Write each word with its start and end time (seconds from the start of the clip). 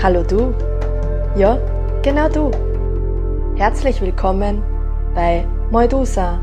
Hallo 0.00 0.22
du. 0.22 0.54
Ja, 1.36 1.56
genau 2.02 2.28
du. 2.28 2.52
Herzlich 3.56 4.00
willkommen 4.00 4.62
bei 5.12 5.44
Moidusa, 5.72 6.40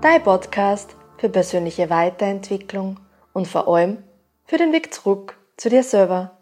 dein 0.00 0.22
Podcast 0.22 0.96
für 1.18 1.28
persönliche 1.28 1.90
Weiterentwicklung 1.90 2.98
und 3.34 3.46
vor 3.46 3.68
allem 3.68 4.02
für 4.46 4.56
den 4.56 4.72
Weg 4.72 4.94
zurück 4.94 5.38
zu 5.58 5.68
dir 5.68 5.82
selber. 5.82 6.38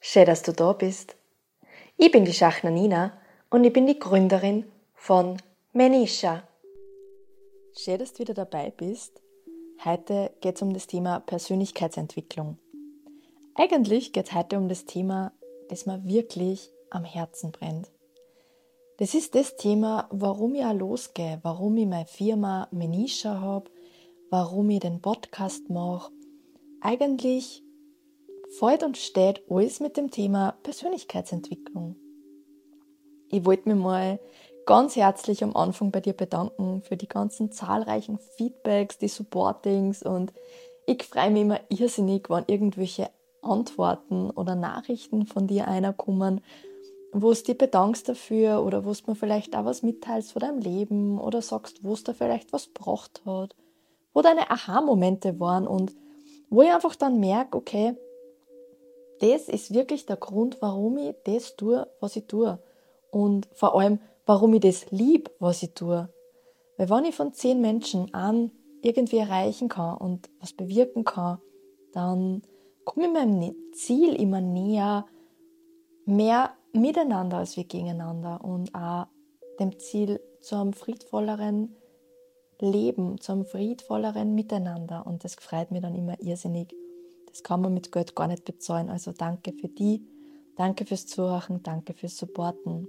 Schön, 0.00 0.26
dass 0.26 0.42
du 0.42 0.52
da 0.52 0.72
bist. 0.72 1.14
Ich 1.98 2.10
bin 2.10 2.24
die 2.24 2.32
Schachner 2.32 2.72
Nina 2.72 3.12
und 3.48 3.62
ich 3.62 3.72
bin 3.72 3.86
die 3.86 4.00
Gründerin 4.00 4.64
von 4.92 5.36
Menisha. 5.72 6.42
Schön, 7.78 8.00
dass 8.00 8.12
du 8.12 8.18
wieder 8.18 8.34
dabei 8.34 8.72
bist. 8.76 9.22
Heute 9.84 10.32
geht 10.40 10.56
es 10.56 10.62
um 10.62 10.74
das 10.74 10.88
Thema 10.88 11.20
Persönlichkeitsentwicklung. 11.20 12.58
Eigentlich 13.54 14.12
geht 14.12 14.26
es 14.26 14.34
heute 14.34 14.58
um 14.58 14.68
das 14.68 14.84
Thema 14.84 15.30
das 15.74 15.86
mir 15.86 16.04
wirklich 16.04 16.70
am 16.90 17.02
Herzen 17.02 17.50
brennt. 17.50 17.90
Das 18.98 19.12
ist 19.12 19.34
das 19.34 19.56
Thema, 19.56 20.08
warum 20.12 20.54
ich 20.54 20.64
auch 20.64 20.72
losgehe, 20.72 21.40
warum 21.42 21.76
ich 21.76 21.86
meine 21.86 22.06
Firma 22.06 22.68
Menisha 22.70 23.40
habe, 23.40 23.72
warum 24.30 24.70
ich 24.70 24.78
den 24.78 25.00
Podcast 25.00 25.68
mache. 25.68 26.12
Eigentlich 26.80 27.64
fällt 28.56 28.84
und 28.84 28.96
steht 28.96 29.42
alles 29.50 29.80
mit 29.80 29.96
dem 29.96 30.12
Thema 30.12 30.52
Persönlichkeitsentwicklung. 30.62 31.96
Ich 33.30 33.44
wollte 33.44 33.68
mich 33.68 33.82
mal 33.82 34.20
ganz 34.66 34.94
herzlich 34.94 35.42
am 35.42 35.56
Anfang 35.56 35.90
bei 35.90 36.00
dir 36.00 36.12
bedanken 36.12 36.82
für 36.82 36.96
die 36.96 37.08
ganzen 37.08 37.50
zahlreichen 37.50 38.20
Feedbacks, 38.36 38.98
die 38.98 39.08
Supportings 39.08 40.04
und 40.04 40.32
ich 40.86 41.02
freue 41.02 41.32
mich 41.32 41.42
immer 41.42 41.60
irrsinnig, 41.68 42.30
wenn 42.30 42.44
irgendwelche 42.46 43.10
Antworten 43.44 44.30
oder 44.30 44.54
Nachrichten 44.54 45.26
von 45.26 45.46
dir 45.46 45.68
einer 45.68 45.92
kommen, 45.92 46.40
wo 47.12 47.32
du 47.32 47.42
dich 47.42 47.56
bedankst 47.56 48.08
dafür 48.08 48.64
oder 48.64 48.84
wo 48.84 48.92
du 48.92 48.98
mir 49.06 49.14
vielleicht 49.14 49.56
auch 49.56 49.64
was 49.64 49.82
mitteilst 49.82 50.32
von 50.32 50.40
deinem 50.40 50.58
Leben 50.58 51.20
oder 51.20 51.42
sagst, 51.42 51.84
wo 51.84 51.92
es 51.92 52.02
da 52.02 52.12
vielleicht 52.12 52.52
was 52.52 52.72
gebracht 52.72 53.22
hat, 53.24 53.54
wo 54.12 54.22
deine 54.22 54.50
Aha-Momente 54.50 55.38
waren 55.38 55.66
und 55.66 55.94
wo 56.50 56.62
ich 56.62 56.72
einfach 56.72 56.96
dann 56.96 57.20
merke, 57.20 57.56
okay, 57.56 57.96
das 59.20 59.48
ist 59.48 59.72
wirklich 59.72 60.06
der 60.06 60.16
Grund, 60.16 60.58
warum 60.60 60.98
ich 60.98 61.14
das 61.24 61.56
tue, 61.56 61.86
was 62.00 62.16
ich 62.16 62.26
tue. 62.26 62.58
Und 63.10 63.48
vor 63.52 63.78
allem, 63.78 64.00
warum 64.26 64.54
ich 64.54 64.60
das 64.60 64.90
lieb, 64.90 65.30
was 65.38 65.62
ich 65.62 65.72
tue. 65.72 66.08
Weil 66.76 66.90
wenn 66.90 67.04
ich 67.04 67.14
von 67.14 67.32
zehn 67.32 67.60
Menschen 67.60 68.12
an 68.12 68.50
irgendwie 68.82 69.18
erreichen 69.18 69.68
kann 69.68 69.96
und 69.96 70.28
was 70.40 70.52
bewirken 70.52 71.04
kann, 71.04 71.38
dann 71.92 72.42
komme 72.84 73.08
meinem 73.08 73.54
Ziel 73.72 74.14
immer 74.14 74.40
näher, 74.40 75.06
mehr 76.04 76.56
miteinander 76.72 77.38
als 77.38 77.56
wir 77.56 77.64
gegeneinander 77.64 78.44
und 78.44 78.74
auch 78.74 79.06
dem 79.60 79.78
Ziel 79.78 80.20
zu 80.40 80.56
einem 80.56 80.72
friedvolleren 80.72 81.76
Leben, 82.60 83.20
zu 83.20 83.32
einem 83.32 83.44
friedvolleren 83.44 84.34
Miteinander. 84.34 85.06
Und 85.06 85.24
das 85.24 85.34
freut 85.34 85.70
mich 85.70 85.82
dann 85.82 85.94
immer 85.94 86.20
irrsinnig. 86.20 86.74
Das 87.28 87.42
kann 87.42 87.60
man 87.60 87.74
mit 87.74 87.92
Geld 87.92 88.14
gar 88.14 88.28
nicht 88.28 88.44
bezahlen. 88.44 88.90
Also 88.90 89.12
danke 89.12 89.52
für 89.52 89.68
die, 89.68 90.06
danke 90.56 90.84
fürs 90.84 91.06
Zuhören, 91.06 91.62
danke 91.62 91.94
fürs 91.94 92.16
Supporten. 92.16 92.88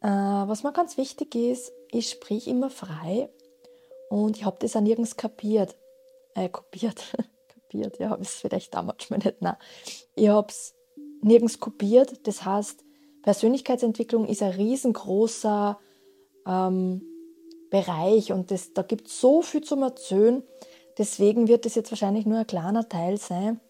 Äh, 0.00 0.08
was 0.08 0.62
mir 0.62 0.72
ganz 0.72 0.96
wichtig 0.96 1.34
ist, 1.34 1.72
ich 1.90 2.10
sprich 2.10 2.46
immer 2.46 2.70
frei 2.70 3.28
und 4.10 4.36
ich 4.36 4.44
habe 4.44 4.56
das 4.60 4.76
auch 4.76 4.80
nirgends 4.80 5.16
kapiert 5.16 5.76
äh, 6.44 6.48
kopiert. 6.48 7.02
kopiert, 7.54 7.98
ja, 7.98 8.10
habe 8.10 8.22
ich 8.22 8.28
es 8.28 8.34
vielleicht 8.34 8.74
damals 8.74 9.10
mal 9.10 9.18
nicht. 9.18 9.40
Nein. 9.40 9.56
Ich 10.14 10.28
habe 10.28 10.48
es 10.48 10.74
nirgends 11.22 11.60
kopiert. 11.60 12.26
Das 12.26 12.44
heißt, 12.44 12.84
Persönlichkeitsentwicklung 13.22 14.26
ist 14.26 14.42
ein 14.42 14.52
riesengroßer 14.52 15.78
ähm, 16.46 17.02
Bereich 17.70 18.32
und 18.32 18.50
das, 18.50 18.72
da 18.72 18.82
gibt 18.82 19.08
es 19.08 19.20
so 19.20 19.42
viel 19.42 19.62
zum 19.62 19.82
Erzählen. 19.82 20.42
Deswegen 20.96 21.48
wird 21.48 21.66
es 21.66 21.74
jetzt 21.74 21.92
wahrscheinlich 21.92 22.26
nur 22.26 22.38
ein 22.38 22.46
kleiner 22.46 22.88
Teil 22.88 23.18
sein. 23.18 23.60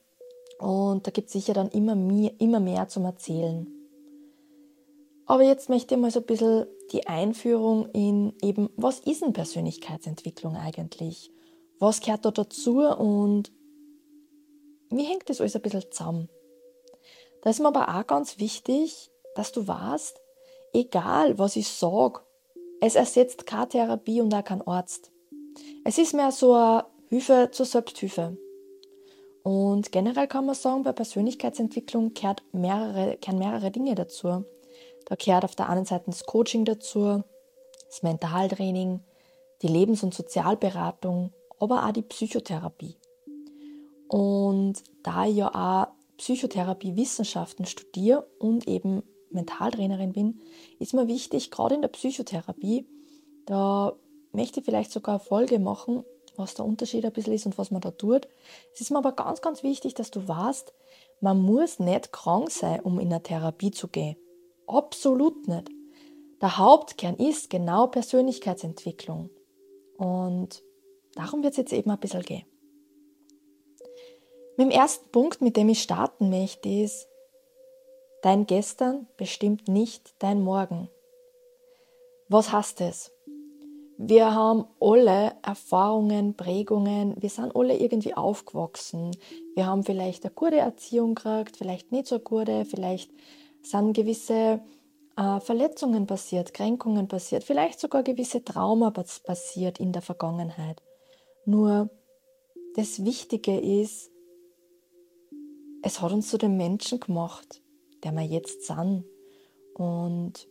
Und 0.59 1.07
da 1.07 1.11
gibt 1.11 1.27
es 1.29 1.33
sicher 1.33 1.53
dann 1.53 1.69
immer 1.69 1.95
mehr, 1.95 2.33
immer 2.39 2.61
mehr 2.61 2.89
zum 2.89 3.05
Erzählen. 3.05 3.67
Aber 5.27 5.43
jetzt 5.43 5.69
möchte 5.69 5.95
ich 5.95 6.01
mal 6.01 6.11
so 6.11 6.21
ein 6.21 6.27
bisschen 6.27 6.67
die 6.91 7.07
Einführung 7.07 7.91
in 7.93 8.33
eben, 8.43 8.71
was 8.77 9.01
ist 9.01 9.23
denn 9.23 9.35
Persönlichkeitsentwicklung 9.35 10.57
eigentlich? 10.57 11.31
Was 11.79 12.01
gehört 12.01 12.25
da 12.25 12.31
dazu 12.31 12.81
und 12.81 13.53
wie 14.91 15.05
hängt 15.05 15.29
das 15.29 15.41
alles 15.41 15.57
ein 15.57 15.63
bisschen 15.63 15.85
zusammen? 15.91 16.29
Da 17.43 17.51
ist 17.51 17.61
mir 17.61 17.69
aber 17.69 17.89
auch 17.89 18.07
ganz 18.07 18.39
wichtig, 18.39 19.11
dass 19.35 19.53
du 19.53 19.67
weißt, 19.67 20.21
egal 20.73 21.39
was 21.39 21.57
ich 21.57 21.69
sage, 21.69 22.21
es 22.81 22.95
ersetzt 22.95 23.47
keine 23.47 23.69
Therapie 23.69 24.21
und 24.21 24.35
auch 24.35 24.45
kein 24.45 24.63
Arzt. 24.63 25.11
Es 25.85 25.99
ist 25.99 26.15
mehr 26.15 26.33
so 26.33 26.55
eine 26.55 26.85
Hilfe 27.09 27.51
zur 27.53 27.67
Selbsthilfe. 27.67 28.37
Und 29.43 29.93
generell 29.93 30.27
kann 30.27 30.47
man 30.47 30.55
sagen, 30.55 30.83
bei 30.83 30.93
Persönlichkeitsentwicklung 30.93 32.15
gehört 32.15 32.43
mehrere, 32.53 33.17
gehören 33.17 33.39
mehrere 33.39 33.71
Dinge 33.71 33.95
dazu. 33.95 34.45
Da 35.07 35.15
gehört 35.15 35.45
auf 35.45 35.55
der 35.55 35.69
einen 35.69 35.87
Seite 35.87 36.05
das 36.07 36.25
Coaching 36.25 36.65
dazu, 36.65 37.23
das 37.89 38.03
Mentaltraining, 38.03 39.01
die 39.63 39.69
Lebens- 39.69 40.03
und 40.03 40.15
Sozialberatung, 40.15 41.33
aber 41.61 41.87
auch 41.87 41.93
die 41.93 42.03
Psychotherapie. 42.03 42.97
Und 44.09 44.83
da 45.03 45.27
ich 45.27 45.37
ja 45.37 45.55
auch 45.55 45.89
Psychotherapie-Wissenschaften 46.17 47.67
studiere 47.67 48.27
und 48.39 48.67
eben 48.67 49.03
Mentaltrainerin 49.31 50.13
bin, 50.13 50.41
ist 50.79 50.95
mir 50.95 51.07
wichtig, 51.07 51.51
gerade 51.51 51.75
in 51.75 51.83
der 51.83 51.89
Psychotherapie, 51.89 52.87
da 53.47 53.93
möchte 54.33 54.61
ich 54.61 54.67
vielleicht 54.67 54.91
sogar 54.93 55.17
eine 55.17 55.25
Folge 55.25 55.59
machen, 55.59 56.05
was 56.37 56.55
der 56.55 56.65
Unterschied 56.65 57.05
ein 57.05 57.13
bisschen 57.13 57.35
ist 57.35 57.47
und 57.47 57.59
was 57.59 57.71
man 57.71 57.81
da 57.81 57.91
tut. 57.91 58.29
Es 58.73 58.81
ist 58.81 58.91
mir 58.91 58.99
aber 58.99 59.13
ganz, 59.13 59.41
ganz 59.41 59.63
wichtig, 59.63 59.95
dass 59.95 60.11
du 60.11 60.27
weißt, 60.27 60.73
man 61.21 61.41
muss 61.41 61.79
nicht 61.79 62.13
krank 62.13 62.51
sein, 62.51 62.81
um 62.81 63.01
in 63.01 63.13
eine 63.13 63.23
Therapie 63.23 63.73
zu 63.73 63.89
gehen. 63.89 64.17
Absolut 64.67 65.49
nicht. 65.49 65.69
Der 66.41 66.59
Hauptkern 66.59 67.17
ist 67.17 67.51
genau 67.51 67.89
Persönlichkeitsentwicklung. 67.89 69.31
Und 69.97 70.63
Darum 71.19 71.43
wird 71.43 71.55
es 71.55 71.57
jetzt 71.57 71.73
eben 71.73 71.91
ein 71.91 71.99
bisschen 71.99 72.23
gehen. 72.23 72.47
Mit 74.57 74.67
dem 74.67 74.71
ersten 74.71 75.11
Punkt, 75.11 75.41
mit 75.41 75.57
dem 75.57 75.69
ich 75.69 75.83
starten 75.83 76.31
möchte, 76.31 76.69
ist, 76.69 77.09
dein 78.23 78.47
Gestern 78.47 79.09
bestimmt 79.17 79.67
nicht 79.67 80.15
dein 80.21 80.41
Morgen. 80.41 80.89
Was 82.29 82.53
heißt 82.53 82.83
es? 82.83 83.11
Wir 83.97 84.33
haben 84.33 84.67
alle 84.79 85.33
Erfahrungen, 85.43 86.37
Prägungen, 86.37 87.21
wir 87.21 87.31
sind 87.31 87.57
alle 87.57 87.77
irgendwie 87.77 88.15
aufgewachsen. 88.15 89.11
Wir 89.57 89.67
haben 89.67 89.83
vielleicht 89.83 90.25
eine 90.25 90.33
gute 90.33 90.59
Erziehung 90.59 91.17
gekriegt, 91.17 91.57
vielleicht 91.57 91.91
nicht 91.91 92.07
so 92.07 92.21
gute, 92.21 92.65
vielleicht 92.65 93.11
sind 93.63 93.93
gewisse 93.93 94.61
äh, 95.17 95.41
Verletzungen 95.41 96.07
passiert, 96.07 96.55
Kränkungen 96.55 97.09
passiert, 97.09 97.43
vielleicht 97.43 97.81
sogar 97.81 98.05
gewisse 98.05 98.45
Trauma 98.45 98.93
passiert 98.93 99.81
in 99.81 99.91
der 99.91 100.03
Vergangenheit. 100.03 100.81
Nur 101.49 101.89
das 102.75 103.07
Wichtige 103.07 103.59
ist, 103.59 104.11
es 105.83 106.03
hat 106.03 106.13
uns 106.13 106.29
zu 106.29 106.37
dem 106.37 106.59
Menschen 106.59 107.01
gemacht, 107.01 107.63
der 108.05 108.13
wir 108.13 108.23
jetzt 108.23 108.67
sind. 108.67 109.07
Und 109.73 110.47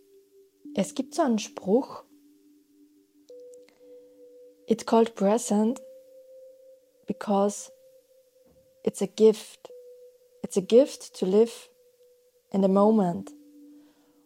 es 0.73 0.95
gibt 0.95 1.13
so 1.13 1.21
einen 1.21 1.37
Spruch, 1.37 2.03
It's 4.65 4.87
called 4.87 5.13
present 5.13 5.79
because 7.05 7.71
it's 8.83 9.03
a 9.03 9.05
gift. 9.05 9.71
It's 10.41 10.57
a 10.57 10.61
gift 10.61 11.13
to 11.19 11.27
live 11.27 11.69
in 12.51 12.63
the 12.63 12.67
moment. 12.69 13.31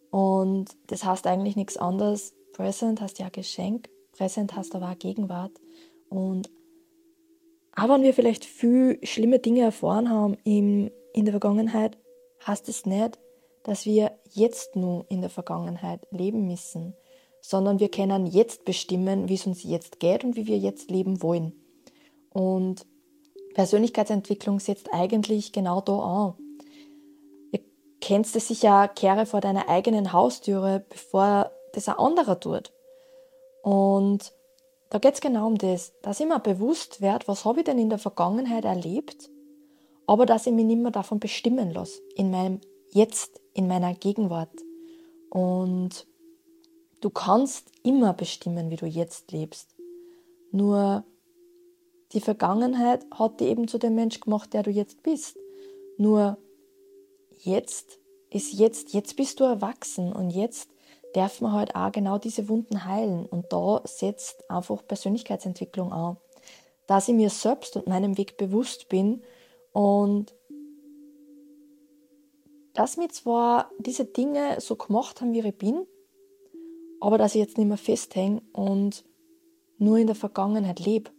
Und 0.10 0.70
das 0.88 1.04
heißt 1.04 1.28
eigentlich 1.28 1.58
nichts 1.58 1.76
anderes. 1.76 2.34
Present 2.54 3.02
heißt 3.02 3.20
ja 3.20 3.28
Geschenk, 3.28 3.90
Present 4.14 4.56
heißt 4.56 4.74
aber 4.74 4.90
auch 4.90 4.98
Gegenwart. 4.98 5.52
Und 6.08 6.50
auch 7.76 7.90
wenn 7.90 8.04
wir 8.04 8.14
vielleicht 8.14 8.46
viel 8.46 9.00
schlimme 9.04 9.40
Dinge 9.40 9.62
erfahren 9.62 10.10
haben 10.10 10.38
im, 10.44 10.92
in 11.14 11.26
der 11.26 11.34
Vergangenheit, 11.34 11.98
heißt 12.46 12.68
es 12.70 12.86
nicht, 12.86 13.20
dass 13.64 13.86
wir 13.86 14.12
jetzt 14.30 14.76
nur 14.76 15.06
in 15.10 15.22
der 15.22 15.30
Vergangenheit 15.30 16.08
leben 16.12 16.48
müssen, 16.48 16.96
sondern 17.42 17.80
wir 17.80 17.90
können 17.90 18.26
jetzt 18.26 18.66
bestimmen, 18.66 19.30
wie 19.30 19.36
es 19.36 19.46
uns 19.46 19.64
jetzt 19.64 20.00
geht 20.00 20.24
und 20.24 20.36
wie 20.36 20.48
wir 20.48 20.58
jetzt 20.58 20.92
leben 20.92 21.22
wollen. 21.22 21.54
Und 22.34 22.86
Persönlichkeitsentwicklung 23.54 24.60
setzt 24.60 24.90
eigentlich 24.94 25.52
genau 25.52 25.82
da 25.82 26.00
an. 26.00 26.34
Ihr 27.52 27.60
kennst 28.00 28.36
es 28.36 28.48
sicher, 28.48 28.88
kehre 28.88 29.26
vor 29.26 29.42
deiner 29.42 29.70
eigenen 29.70 30.14
Haustüre, 30.14 30.86
bevor 30.90 31.52
das 31.74 31.88
ein 31.88 31.98
anderer 31.98 32.40
tut. 32.40 32.72
Und 33.62 34.34
da 34.92 35.00
geht 35.00 35.14
es 35.14 35.22
genau 35.22 35.48
um 35.48 35.58
das, 35.58 35.94
dass 36.02 36.20
ich 36.20 36.28
mir 36.28 36.40
bewusst 36.40 37.00
werde, 37.00 37.26
was 37.30 37.46
habe 37.46 37.62
ich 37.62 37.66
denn 37.66 37.80
in 37.80 37.90
der 37.90 37.98
Vergangenheit 37.98 38.66
erlebt, 38.66 39.30
aber 40.06 40.26
dass 40.26 40.46
ich 40.46 40.54
mich 40.54 40.66
nicht 40.66 40.82
mehr 40.82 40.92
davon 40.92 41.20
bestimmen 41.20 41.72
lasse, 41.72 42.02
in 42.16 42.30
meinem 42.30 42.60
Jetzt, 42.90 43.40
in 43.54 43.70
meiner 43.70 43.94
Gegenwart. 43.94 44.52
Und 45.30 46.08
du 47.00 47.10
kannst 47.10 47.72
immer 47.84 48.12
bestimmen, 48.12 48.70
wie 48.70 48.76
du 48.76 48.86
jetzt 48.86 49.32
lebst. 49.32 49.78
Nur 50.52 51.06
die 52.12 52.20
Vergangenheit 52.20 53.06
hat 53.12 53.40
dich 53.40 53.48
eben 53.48 53.70
zu 53.70 53.78
dem 53.78 53.96
Mensch 53.96 54.20
gemacht, 54.20 54.54
der 54.54 54.64
du 54.64 54.72
jetzt 54.72 55.04
bist. 55.04 55.38
Nur 55.98 56.38
jetzt 57.40 57.98
ist 58.30 58.52
jetzt, 58.52 58.92
jetzt 58.92 59.16
bist 59.16 59.40
du 59.40 59.46
erwachsen 59.46 60.12
und 60.12 60.32
jetzt 60.32 60.70
darf 61.14 61.42
man 61.42 61.54
halt 61.54 61.76
auch 61.76 61.92
genau 61.92 62.18
diese 62.18 62.50
Wunden 62.50 62.86
heilen. 62.86 63.26
Und 63.26 63.52
da 63.52 63.82
setzt 63.86 64.50
einfach 64.50 64.86
Persönlichkeitsentwicklung 64.88 65.92
an. 65.92 66.18
Dass 66.88 67.08
ich 67.08 67.16
mir 67.16 67.30
selbst 67.30 67.76
und 67.76 67.88
meinem 67.88 68.18
Weg 68.18 68.38
bewusst 68.38 68.90
bin 68.90 69.22
und 69.72 70.34
dass 72.74 72.98
mir 72.98 73.10
zwar 73.10 73.70
diese 73.80 74.06
Dinge 74.06 74.60
so 74.60 74.76
gemacht 74.76 75.22
haben, 75.22 75.34
wie 75.34 75.46
ich 75.46 75.58
bin, 75.58 75.86
aber 77.00 77.18
dass 77.18 77.36
ich 77.36 77.42
jetzt 77.42 77.58
nicht 77.58 77.68
mehr 77.68 77.78
festhänge 77.78 78.42
und 78.54 79.04
nur 79.78 79.98
in 79.98 80.08
der 80.08 80.16
Vergangenheit 80.16 80.80
lebe. 80.80 81.12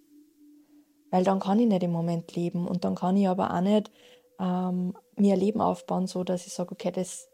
Weil 1.10 1.24
dann 1.24 1.40
kann 1.40 1.58
ich 1.58 1.66
nicht 1.66 1.82
im 1.82 1.92
Moment 1.92 2.34
leben 2.34 2.66
und 2.66 2.84
dann 2.84 2.94
kann 2.94 3.16
ich 3.16 3.28
aber 3.28 3.52
auch 3.52 3.60
nicht 3.60 3.90
ähm, 4.38 4.94
mir 5.16 5.34
ein 5.34 5.40
Leben 5.40 5.60
aufbauen, 5.60 6.06
so 6.06 6.24
dass 6.24 6.46
ich 6.46 6.54
sage, 6.54 6.72
okay, 6.72 6.90
das 6.90 7.28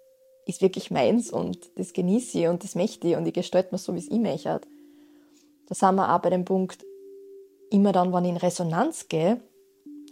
ist 0.48 0.62
wirklich 0.62 0.90
meins 0.90 1.30
und 1.30 1.70
das 1.76 1.92
genieße 1.92 2.38
ich 2.38 2.48
und 2.48 2.64
das 2.64 2.74
möchte 2.74 3.06
ich 3.06 3.16
und 3.16 3.26
ich 3.26 3.34
gestalte 3.34 3.68
mir 3.72 3.78
so, 3.78 3.94
wie 3.94 3.98
es 3.98 4.08
ich 4.08 4.18
möchte. 4.18 4.60
Da 5.66 5.74
sind 5.74 5.96
wir 5.96 6.14
auch 6.14 6.20
bei 6.20 6.30
dem 6.30 6.46
Punkt, 6.46 6.84
immer 7.70 7.92
dann, 7.92 8.12
wenn 8.12 8.24
ich 8.24 8.30
in 8.30 8.36
Resonanz 8.38 9.08
gehe, 9.08 9.40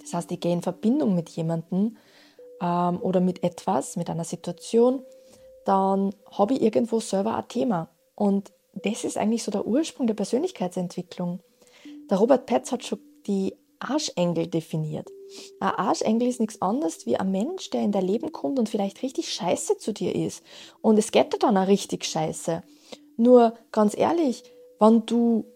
das 0.02 0.12
heißt, 0.12 0.30
ich 0.30 0.40
gehe 0.40 0.52
in 0.52 0.62
Verbindung 0.62 1.14
mit 1.14 1.30
jemandem 1.30 1.96
ähm, 2.60 3.00
oder 3.00 3.20
mit 3.20 3.42
etwas, 3.42 3.96
mit 3.96 4.10
einer 4.10 4.24
Situation, 4.24 5.02
dann 5.64 6.14
habe 6.30 6.54
ich 6.54 6.62
irgendwo 6.62 7.00
selber 7.00 7.36
ein 7.36 7.48
Thema. 7.48 7.88
Und 8.14 8.52
das 8.74 9.04
ist 9.04 9.16
eigentlich 9.16 9.42
so 9.42 9.50
der 9.50 9.66
Ursprung 9.66 10.06
der 10.06 10.14
Persönlichkeitsentwicklung. 10.14 11.40
Der 12.10 12.18
Robert 12.18 12.46
Petz 12.46 12.70
hat 12.72 12.84
schon 12.84 13.00
die 13.26 13.56
Arschengel 13.78 14.46
definiert. 14.46 15.08
Ein 15.61 15.75
Arschengel 15.75 16.28
ist 16.28 16.40
nichts 16.40 16.62
anderes 16.62 17.06
wie 17.06 17.17
ein 17.17 17.31
Mensch, 17.31 17.70
der 17.70 17.82
in 17.82 17.93
dein 17.93 18.06
Leben 18.06 18.32
kommt 18.32 18.58
und 18.58 18.69
vielleicht 18.69 19.02
richtig 19.02 19.32
scheiße 19.32 19.78
zu 19.78 19.93
dir 19.93 20.14
ist. 20.14 20.43
Und 20.81 20.99
es 20.99 21.11
geht 21.11 21.32
dir 21.32 21.38
dann 21.38 21.56
auch 21.56 21.67
richtig 21.67 22.05
scheiße. 22.05 22.62
Nur 23.17 23.55
ganz 23.73 23.96
ehrlich, 23.96 24.44
wenn 24.78 25.06
du 25.06 25.46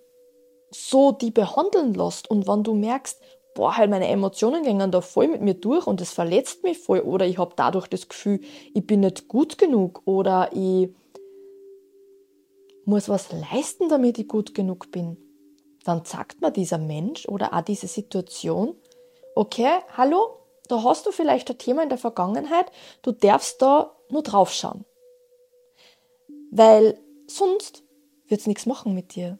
so 0.70 1.12
die 1.12 1.30
behandeln 1.30 1.94
lässt 1.94 2.30
und 2.30 2.46
wenn 2.46 2.62
du 2.62 2.74
merkst, 2.74 3.20
boah, 3.54 3.76
halt 3.76 3.90
meine 3.90 4.08
Emotionen 4.08 4.62
gehen 4.62 4.90
da 4.90 5.00
voll 5.00 5.28
mit 5.28 5.42
mir 5.42 5.54
durch 5.54 5.86
und 5.86 6.00
es 6.00 6.12
verletzt 6.12 6.62
mich 6.62 6.78
voll 6.78 7.00
oder 7.00 7.26
ich 7.26 7.38
habe 7.38 7.54
dadurch 7.56 7.88
das 7.88 8.08
Gefühl, 8.08 8.40
ich 8.72 8.86
bin 8.86 9.00
nicht 9.00 9.28
gut 9.28 9.58
genug 9.58 10.02
oder 10.04 10.50
ich 10.52 10.90
muss 12.84 13.08
was 13.08 13.30
leisten, 13.32 13.88
damit 13.88 14.18
ich 14.18 14.28
gut 14.28 14.54
genug 14.54 14.90
bin, 14.90 15.16
dann 15.84 16.04
sagt 16.04 16.40
mir 16.40 16.50
dieser 16.50 16.78
Mensch 16.78 17.26
oder 17.26 17.54
auch 17.54 17.62
diese 17.62 17.86
Situation, 17.86 18.76
okay, 19.34 19.78
hallo, 19.96 20.36
da 20.68 20.82
hast 20.84 21.06
du 21.06 21.12
vielleicht 21.12 21.50
ein 21.50 21.58
Thema 21.58 21.82
in 21.82 21.88
der 21.88 21.98
Vergangenheit, 21.98 22.70
du 23.02 23.12
darfst 23.12 23.60
da 23.62 23.96
nur 24.08 24.22
draufschauen. 24.22 24.84
Weil 26.50 26.98
sonst 27.26 27.82
wird 28.26 28.40
es 28.40 28.46
nichts 28.46 28.66
machen 28.66 28.94
mit 28.94 29.14
dir. 29.14 29.38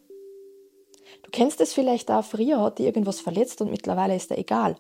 Du 1.23 1.31
kennst 1.31 1.61
es 1.61 1.73
vielleicht 1.73 2.11
auch, 2.11 2.25
früher 2.25 2.61
hat 2.61 2.79
dir 2.79 2.87
irgendwas 2.87 3.21
verletzt 3.21 3.61
und 3.61 3.71
mittlerweile 3.71 4.17
ist 4.17 4.31
er 4.31 4.39
egal. 4.39 4.77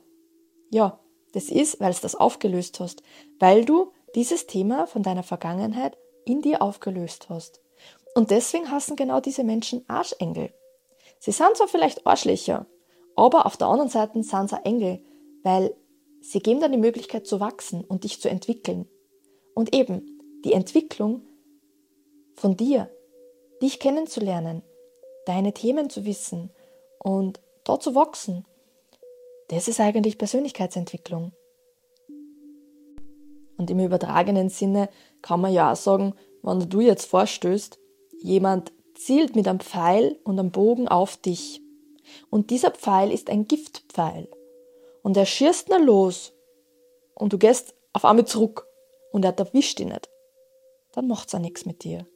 Ja, 0.71 1.01
das 1.33 1.49
ist, 1.49 1.81
weil 1.81 1.93
du 1.93 2.01
das 2.03 2.15
aufgelöst 2.15 2.81
hast, 2.81 3.03
weil 3.39 3.65
du 3.65 3.93
dieses 4.15 4.47
Thema 4.47 4.87
von 4.87 5.03
deiner 5.03 5.23
Vergangenheit 5.23 5.97
in 6.25 6.43
dir 6.43 6.63
aufgelöst 6.63 7.29
hast. 7.29 7.61
Und 8.15 8.31
deswegen 8.31 8.71
hassen 8.71 8.97
genau 8.97 9.21
diese 9.21 9.45
Menschen 9.45 9.85
Arschengel. 9.89 10.53
Sie 11.21 11.33
sind 11.33 11.57
zwar 11.57 11.69
vielleicht 11.69 12.07
Arschlöcher, 12.07 12.67
aber 13.15 13.45
auf 13.45 13.59
der 13.59 13.69
anderen 13.69 13.91
Seite 13.91 14.23
sind 14.23 14.49
sie 14.49 14.65
Engel, 14.65 15.05
weil 15.43 15.77
sie 16.21 16.41
geben 16.41 16.61
dir 16.61 16.71
die 16.71 16.79
Möglichkeit 16.79 17.27
zu 17.27 17.41
wachsen 17.41 17.85
und 17.85 18.05
dich 18.05 18.21
zu 18.21 18.31
entwickeln. 18.31 18.89
Und 19.55 19.75
eben 19.75 20.19
die 20.45 20.55
Entwicklung 20.55 21.23
von 22.35 22.57
dir, 22.57 22.91
dich 23.63 23.79
kennenzulernen, 23.79 24.63
deine 25.27 25.53
Themen 25.53 25.91
zu 25.91 26.07
wissen 26.07 26.51
und 26.99 27.41
dort 27.65 27.83
zu 27.83 27.95
wachsen, 27.95 28.47
das 29.49 29.69
ist 29.69 29.79
eigentlich 29.79 30.17
Persönlichkeitsentwicklung. 30.17 31.33
Und 33.59 33.71
im 33.71 33.81
übertragenen 33.81 34.49
Sinne 34.49 34.89
kann 35.21 35.43
man 35.43 35.53
ja 35.53 35.73
auch 35.73 35.77
sagen, 35.77 36.15
wenn 36.43 36.67
du 36.71 36.81
jetzt 36.81 37.05
vorstößt, 37.05 37.79
jemand 38.19 38.73
zielt 39.01 39.35
mit 39.35 39.49
einem 39.49 39.61
Pfeil 39.61 40.19
und 40.25 40.39
einem 40.39 40.51
Bogen 40.51 40.87
auf 40.87 41.17
dich. 41.17 41.63
Und 42.29 42.51
dieser 42.51 42.71
Pfeil 42.71 43.11
ist 43.11 43.31
ein 43.31 43.47
Giftpfeil. 43.47 44.29
Und 45.03 45.17
er 45.17 45.27
schießt 45.27 45.71
nur 45.71 45.81
los. 45.81 46.33
Und 47.15 47.33
du 47.33 47.39
gehst 47.39 47.75
auf 47.93 48.05
einmal 48.05 48.27
zurück. 48.27 48.67
Und 49.13 49.25
er 49.25 49.37
erwischt 49.37 49.79
dich 49.79 49.87
nicht. 49.87 50.11
Dann 50.93 51.09
macht's 51.09 51.35
auch 51.35 51.41
nichts 51.41 51.65
mit 51.65 51.85
dir. 51.85 52.07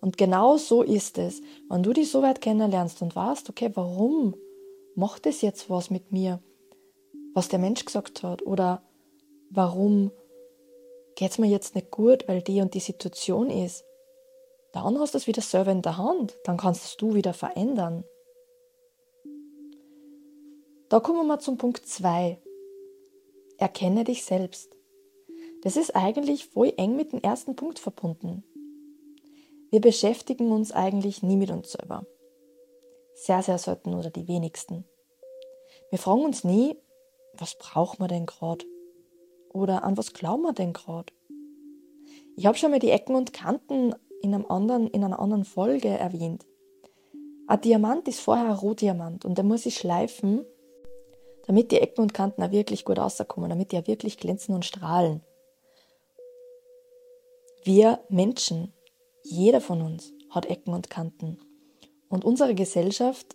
Und 0.00 0.16
genau 0.16 0.56
so 0.56 0.82
ist 0.82 1.18
es, 1.18 1.42
wenn 1.68 1.82
du 1.82 1.92
dich 1.92 2.10
so 2.10 2.22
weit 2.22 2.40
kennenlernst 2.40 3.02
und 3.02 3.14
weißt, 3.14 3.50
okay, 3.50 3.70
warum 3.74 4.36
macht 4.94 5.26
es 5.26 5.42
jetzt 5.42 5.68
was 5.68 5.90
mit 5.90 6.12
mir, 6.12 6.40
was 7.34 7.48
der 7.48 7.58
Mensch 7.58 7.84
gesagt 7.84 8.22
hat, 8.22 8.42
oder 8.42 8.82
warum 9.50 10.12
geht's 11.16 11.38
mir 11.38 11.48
jetzt 11.48 11.74
nicht 11.74 11.90
gut, 11.90 12.28
weil 12.28 12.42
die 12.42 12.60
und 12.60 12.74
die 12.74 12.80
Situation 12.80 13.50
ist, 13.50 13.85
dann 14.72 14.98
hast 14.98 15.14
du 15.14 15.18
es 15.18 15.26
wieder 15.26 15.42
selber 15.42 15.72
in 15.72 15.82
der 15.82 15.96
Hand, 15.96 16.38
dann 16.44 16.56
kannst 16.56 16.84
es 16.84 16.96
du 16.96 17.14
wieder 17.14 17.32
verändern. 17.32 18.04
Da 20.88 21.00
kommen 21.00 21.26
wir 21.26 21.38
zum 21.38 21.58
Punkt 21.58 21.86
2. 21.86 22.38
Erkenne 23.58 24.04
dich 24.04 24.24
selbst. 24.24 24.70
Das 25.62 25.76
ist 25.76 25.96
eigentlich 25.96 26.46
voll 26.46 26.72
eng 26.76 26.94
mit 26.94 27.12
dem 27.12 27.20
ersten 27.20 27.56
Punkt 27.56 27.78
verbunden. 27.78 28.44
Wir 29.70 29.80
beschäftigen 29.80 30.52
uns 30.52 30.70
eigentlich 30.70 31.22
nie 31.22 31.36
mit 31.36 31.50
uns 31.50 31.72
selber. 31.72 32.06
Sehr, 33.14 33.42
sehr 33.42 33.58
selten 33.58 33.94
oder 33.94 34.10
die 34.10 34.28
wenigsten. 34.28 34.84
Wir 35.90 35.98
fragen 35.98 36.24
uns 36.24 36.44
nie, 36.44 36.76
was 37.34 37.56
braucht 37.58 37.98
man 37.98 38.08
denn 38.08 38.26
gerade? 38.26 38.64
Oder 39.52 39.84
an 39.84 39.96
was 39.96 40.12
glauben 40.12 40.42
wir 40.42 40.52
denn 40.52 40.72
gerade? 40.72 41.12
Ich 42.36 42.46
habe 42.46 42.58
schon 42.58 42.70
mal 42.70 42.78
die 42.78 42.90
Ecken 42.90 43.16
und 43.16 43.32
Kanten 43.32 43.94
in, 44.26 44.34
einem 44.34 44.46
anderen, 44.46 44.88
in 44.88 45.04
einer 45.04 45.18
anderen 45.18 45.44
Folge 45.44 45.88
erwähnt. 45.88 46.44
Ein 47.46 47.60
Diamant 47.60 48.08
ist 48.08 48.20
vorher 48.20 48.46
ein 48.46 48.52
Rohdiamant 48.52 49.24
und 49.24 49.38
der 49.38 49.44
muss 49.44 49.62
sich 49.62 49.76
schleifen, 49.76 50.44
damit 51.46 51.70
die 51.70 51.80
Ecken 51.80 52.02
und 52.02 52.12
Kanten 52.12 52.42
auch 52.42 52.50
wirklich 52.50 52.84
gut 52.84 52.98
rauskommen, 52.98 53.48
damit 53.48 53.70
die 53.70 53.78
auch 53.78 53.86
wirklich 53.86 54.18
glänzen 54.18 54.54
und 54.54 54.64
strahlen. 54.64 55.22
Wir 57.62 58.00
Menschen 58.08 58.72
jeder 59.22 59.60
von 59.60 59.82
uns 59.82 60.12
hat 60.30 60.46
Ecken 60.46 60.72
und 60.74 60.90
Kanten. 60.90 61.38
Und 62.08 62.24
unsere 62.24 62.54
Gesellschaft 62.54 63.34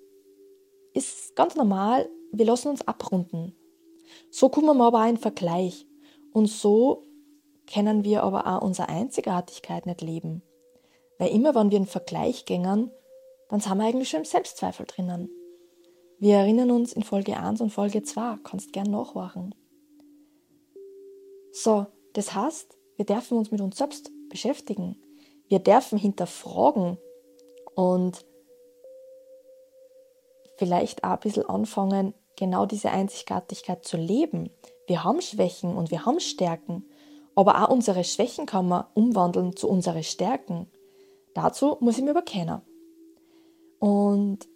ist 0.93 1.35
ganz 1.35 1.55
normal, 1.55 2.09
wir 2.31 2.45
lassen 2.45 2.69
uns 2.69 2.87
abrunden. 2.87 3.55
So 4.29 4.49
kommen 4.49 4.77
wir 4.77 4.85
aber 4.85 5.03
auch 5.03 5.09
in 5.09 5.17
Vergleich. 5.17 5.85
Und 6.31 6.47
so 6.47 7.03
können 7.71 8.03
wir 8.03 8.23
aber 8.23 8.47
auch 8.47 8.61
unsere 8.61 8.89
Einzigartigkeit 8.89 9.85
nicht 9.85 10.01
leben. 10.01 10.41
Weil 11.21 11.35
immer, 11.35 11.53
wenn 11.53 11.69
wir 11.69 11.77
in 11.77 11.85
Vergleich 11.85 12.45
gängen, 12.45 12.89
dann 13.49 13.59
sind 13.59 13.77
wir 13.77 13.85
eigentlich 13.85 14.09
schon 14.09 14.21
im 14.21 14.25
Selbstzweifel 14.25 14.87
drinnen. 14.87 15.29
Wir 16.17 16.37
erinnern 16.37 16.71
uns 16.71 16.93
in 16.93 17.03
Folge 17.03 17.37
1 17.37 17.61
und 17.61 17.69
Folge 17.69 18.01
2, 18.01 18.37
kannst 18.43 18.73
gern 18.73 18.89
nachwachen. 18.89 19.53
So, 21.51 21.85
das 22.13 22.33
heißt, 22.33 22.75
wir 22.95 23.05
dürfen 23.05 23.37
uns 23.37 23.51
mit 23.51 23.61
uns 23.61 23.77
selbst 23.77 24.09
beschäftigen. 24.29 24.99
Wir 25.47 25.59
dürfen 25.59 25.99
hinterfragen 25.99 26.97
und 27.75 28.25
vielleicht 30.57 31.03
auch 31.03 31.11
ein 31.11 31.19
bisschen 31.19 31.45
anfangen, 31.45 32.15
genau 32.35 32.65
diese 32.65 32.89
Einzigartigkeit 32.89 33.85
zu 33.85 33.95
leben. 33.95 34.49
Wir 34.87 35.03
haben 35.03 35.21
Schwächen 35.21 35.77
und 35.77 35.91
wir 35.91 36.03
haben 36.03 36.19
Stärken, 36.19 36.83
aber 37.35 37.61
auch 37.63 37.69
unsere 37.69 38.03
Schwächen 38.03 38.47
kann 38.47 38.67
man 38.67 38.85
umwandeln 38.95 39.55
zu 39.55 39.69
unseren 39.69 40.01
Stärken. 40.01 40.65
Dazu 41.33 41.77
muss 41.79 41.97
ich 41.97 42.03
mir 42.03 42.11
aber 42.11 42.21
kennen. 42.21 42.61
Und 43.79 44.47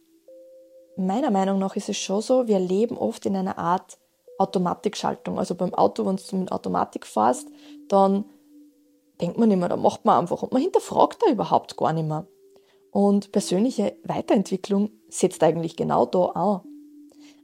meiner 0.97 1.31
Meinung 1.31 1.59
nach 1.59 1.75
ist 1.75 1.89
es 1.89 1.97
schon 1.97 2.21
so, 2.21 2.47
wir 2.47 2.59
leben 2.59 2.97
oft 2.97 3.25
in 3.25 3.35
einer 3.35 3.57
Art 3.57 3.97
Automatikschaltung. 4.37 5.39
Also 5.39 5.55
beim 5.55 5.73
Auto, 5.73 6.05
wenn 6.05 6.17
du 6.17 6.35
mit 6.35 6.51
Automatik 6.51 7.05
fährst, 7.05 7.47
dann 7.87 8.25
denkt 9.21 9.37
man 9.37 9.49
nicht 9.49 9.57
mehr, 9.57 9.69
da 9.69 9.77
macht 9.77 10.05
man 10.05 10.19
einfach 10.19 10.43
und 10.43 10.51
man 10.51 10.61
hinterfragt 10.61 11.21
da 11.25 11.31
überhaupt 11.31 11.77
gar 11.77 11.93
nicht 11.93 12.07
mehr. 12.07 12.27
Und 12.91 13.31
persönliche 13.31 13.97
Weiterentwicklung 14.03 14.91
setzt 15.09 15.43
eigentlich 15.43 15.75
genau 15.75 16.05
da 16.05 16.25
an. 16.27 16.61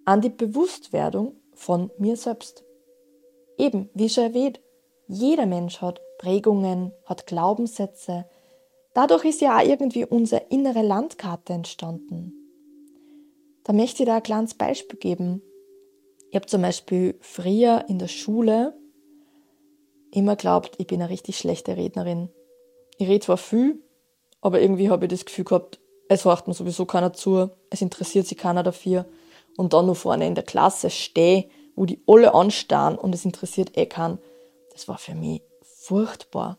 An 0.05 0.21
die 0.21 0.29
Bewusstwerdung 0.29 1.35
von 1.53 1.91
mir 1.97 2.15
selbst. 2.17 2.63
eben, 3.57 3.89
wie 3.93 4.09
schon 4.09 4.23
erwähnt, 4.25 4.59
jeder 5.07 5.45
Mensch 5.45 5.81
hat 5.81 6.01
Prägungen, 6.17 6.93
hat 7.05 7.27
Glaubenssätze. 7.27 8.25
Dadurch 8.93 9.25
ist 9.25 9.41
ja 9.41 9.57
auch 9.57 9.63
irgendwie 9.65 10.05
unsere 10.05 10.43
innere 10.49 10.81
Landkarte 10.81 11.53
entstanden. 11.53 12.33
Da 13.63 13.73
möchte 13.73 14.03
ich 14.03 14.07
da 14.07 14.17
ein 14.17 14.23
kleines 14.23 14.53
Beispiel 14.53 14.99
geben. 14.99 15.41
Ich 16.29 16.35
habe 16.35 16.45
zum 16.45 16.61
Beispiel 16.61 17.17
früher 17.21 17.85
in 17.87 17.99
der 17.99 18.07
Schule 18.07 18.73
immer 20.11 20.35
glaubt, 20.35 20.75
ich 20.77 20.87
bin 20.87 21.01
eine 21.01 21.09
richtig 21.09 21.37
schlechte 21.37 21.77
Rednerin. 21.77 22.29
Ich 22.97 23.07
rede 23.07 23.25
zwar 23.25 23.37
viel, 23.37 23.81
aber 24.41 24.61
irgendwie 24.61 24.89
habe 24.89 25.05
ich 25.05 25.11
das 25.11 25.25
Gefühl 25.25 25.45
gehabt, 25.45 25.79
es 26.09 26.25
hört 26.25 26.47
mir 26.47 26.53
sowieso 26.53 26.85
keiner 26.85 27.13
zu, 27.13 27.49
es 27.69 27.81
interessiert 27.81 28.27
sich 28.27 28.37
keiner 28.37 28.63
dafür. 28.63 29.05
Und 29.57 29.73
dann 29.73 29.85
noch 29.85 29.95
vorne 29.95 30.27
in 30.27 30.35
der 30.35 30.43
Klasse 30.43 30.89
stehe, 30.89 31.49
wo 31.75 31.85
die 31.85 32.01
alle 32.07 32.33
anstarren 32.33 32.97
und 32.97 33.15
es 33.15 33.25
interessiert 33.25 33.77
eh 33.77 33.85
keinen. 33.85 34.19
Das 34.71 34.87
war 34.87 34.97
für 34.97 35.15
mich 35.15 35.41
furchtbar. 35.61 36.57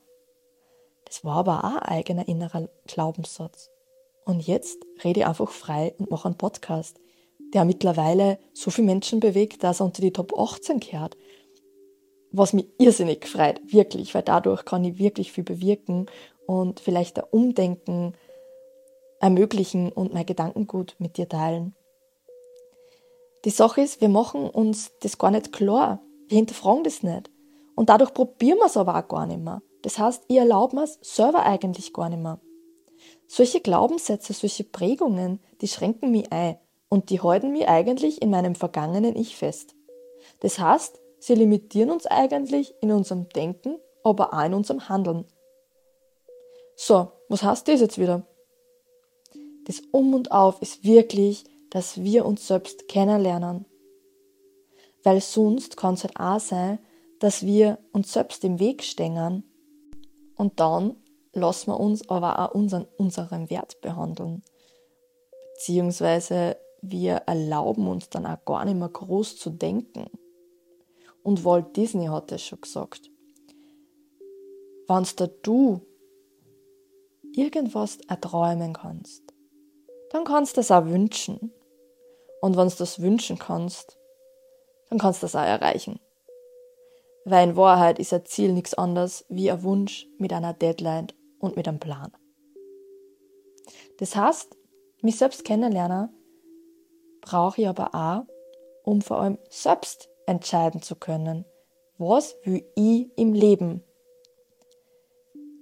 Das 1.12 1.26
war 1.26 1.36
aber 1.36 1.58
auch 1.58 1.82
ein 1.82 1.98
eigener 1.98 2.26
innerer 2.26 2.70
Glaubenssatz. 2.86 3.68
Und 4.24 4.46
jetzt 4.46 4.78
rede 5.04 5.20
ich 5.20 5.26
einfach 5.26 5.50
frei 5.50 5.94
und 5.98 6.10
mache 6.10 6.24
einen 6.24 6.38
Podcast, 6.38 6.98
der 7.52 7.66
mittlerweile 7.66 8.38
so 8.54 8.70
viele 8.70 8.86
Menschen 8.86 9.20
bewegt, 9.20 9.62
dass 9.62 9.80
er 9.80 9.84
unter 9.84 10.00
die 10.00 10.14
Top 10.14 10.32
18 10.34 10.80
gehört. 10.80 11.18
Was 12.30 12.54
mich 12.54 12.64
irrsinnig 12.78 13.26
freut, 13.26 13.60
wirklich, 13.70 14.14
weil 14.14 14.22
dadurch 14.22 14.64
kann 14.64 14.84
ich 14.84 14.98
wirklich 14.98 15.32
viel 15.32 15.44
bewirken 15.44 16.06
und 16.46 16.80
vielleicht 16.80 17.18
ein 17.18 17.26
Umdenken 17.30 18.14
ermöglichen 19.20 19.92
und 19.92 20.14
mein 20.14 20.24
Gedankengut 20.24 20.96
mit 20.98 21.18
dir 21.18 21.28
teilen. 21.28 21.74
Die 23.44 23.50
Sache 23.50 23.82
ist, 23.82 24.00
wir 24.00 24.08
machen 24.08 24.48
uns 24.48 24.92
das 25.00 25.18
gar 25.18 25.30
nicht 25.30 25.52
klar. 25.52 26.00
Wir 26.28 26.38
hinterfragen 26.38 26.84
das 26.84 27.02
nicht. 27.02 27.30
Und 27.74 27.90
dadurch 27.90 28.14
probieren 28.14 28.56
wir 28.56 28.66
es 28.66 28.78
aber 28.78 28.96
auch 28.96 29.08
gar 29.08 29.26
nicht 29.26 29.40
mehr. 29.40 29.60
Das 29.82 29.98
heißt, 29.98 30.24
ich 30.28 30.36
erlaube 30.36 30.76
mir 30.76 30.84
es 30.84 30.98
selber 31.02 31.44
eigentlich 31.44 31.92
gar 31.92 32.08
nicht 32.08 32.22
mehr. 32.22 32.40
Solche 33.26 33.60
Glaubenssätze, 33.60 34.32
solche 34.32 34.64
Prägungen, 34.64 35.40
die 35.60 35.68
schränken 35.68 36.10
mich 36.10 36.32
ein 36.32 36.58
und 36.88 37.10
die 37.10 37.20
halten 37.20 37.52
mich 37.52 37.68
eigentlich 37.68 38.22
in 38.22 38.30
meinem 38.30 38.54
vergangenen 38.54 39.16
Ich 39.16 39.36
fest. 39.36 39.74
Das 40.40 40.58
heißt, 40.58 41.00
sie 41.18 41.34
limitieren 41.34 41.90
uns 41.90 42.06
eigentlich 42.06 42.74
in 42.80 42.92
unserem 42.92 43.28
Denken, 43.30 43.78
aber 44.04 44.32
auch 44.34 44.44
in 44.44 44.54
unserem 44.54 44.88
Handeln. 44.88 45.24
So, 46.76 47.12
was 47.28 47.42
heißt 47.42 47.68
das 47.68 47.80
jetzt 47.80 47.98
wieder? 47.98 48.26
Das 49.64 49.80
Um 49.92 50.14
und 50.14 50.32
Auf 50.32 50.60
ist 50.60 50.84
wirklich, 50.84 51.44
dass 51.70 52.02
wir 52.02 52.26
uns 52.26 52.46
selbst 52.46 52.88
kennenlernen. 52.88 53.64
Weil 55.02 55.20
sonst 55.20 55.76
kann 55.76 55.94
es 55.94 56.04
halt 56.04 56.18
auch 56.18 56.40
sein, 56.40 56.78
dass 57.20 57.46
wir 57.46 57.78
uns 57.92 58.12
selbst 58.12 58.44
im 58.44 58.58
Weg 58.58 58.82
stehen 58.82 59.44
und 60.42 60.58
dann 60.58 60.96
lassen 61.34 61.70
wir 61.70 61.78
uns 61.78 62.08
aber 62.08 62.40
auch 62.40 62.52
unseren, 62.52 62.88
unseren 62.96 63.48
Wert 63.48 63.80
behandeln. 63.80 64.42
Beziehungsweise 65.54 66.56
wir 66.80 67.14
erlauben 67.26 67.86
uns 67.86 68.10
dann 68.10 68.26
auch 68.26 68.44
gar 68.44 68.64
nicht 68.64 68.76
mehr 68.76 68.88
groß 68.88 69.36
zu 69.36 69.50
denken. 69.50 70.10
Und 71.22 71.44
Walt 71.44 71.76
Disney 71.76 72.06
hat 72.06 72.32
es 72.32 72.42
schon 72.42 72.60
gesagt. 72.60 73.08
Wenn 74.88 75.06
da 75.14 75.28
du 75.44 75.80
irgendwas 77.36 77.98
erträumen 78.08 78.72
kannst, 78.72 79.22
dann 80.10 80.24
kannst 80.24 80.56
du 80.56 80.58
das 80.58 80.72
auch 80.72 80.86
wünschen. 80.86 81.52
Und 82.40 82.56
wenn 82.56 82.68
du 82.68 82.74
das 82.74 83.00
wünschen 83.00 83.38
kannst, 83.38 83.96
dann 84.90 84.98
kannst 84.98 85.22
du 85.22 85.26
das 85.26 85.36
auch 85.36 85.46
erreichen. 85.46 86.00
Weil 87.24 87.50
in 87.50 87.56
Wahrheit 87.56 87.98
ist 87.98 88.12
ein 88.12 88.24
Ziel 88.24 88.52
nichts 88.52 88.74
anderes 88.74 89.24
wie 89.28 89.50
ein 89.50 89.62
Wunsch 89.62 90.08
mit 90.18 90.32
einer 90.32 90.54
Deadline 90.54 91.08
und 91.38 91.56
mit 91.56 91.68
einem 91.68 91.78
Plan. 91.78 92.12
Das 93.98 94.16
heißt, 94.16 94.56
mich 95.02 95.18
selbst 95.18 95.44
kennenlernen 95.44 96.08
brauche 97.20 97.60
ich 97.60 97.68
aber 97.68 97.94
auch, 97.94 98.24
um 98.84 99.00
vor 99.00 99.20
allem 99.20 99.38
selbst 99.48 100.08
entscheiden 100.26 100.82
zu 100.82 100.96
können, 100.96 101.44
was 101.98 102.36
will 102.44 102.64
ich 102.74 103.10
im 103.16 103.32
Leben. 103.32 103.82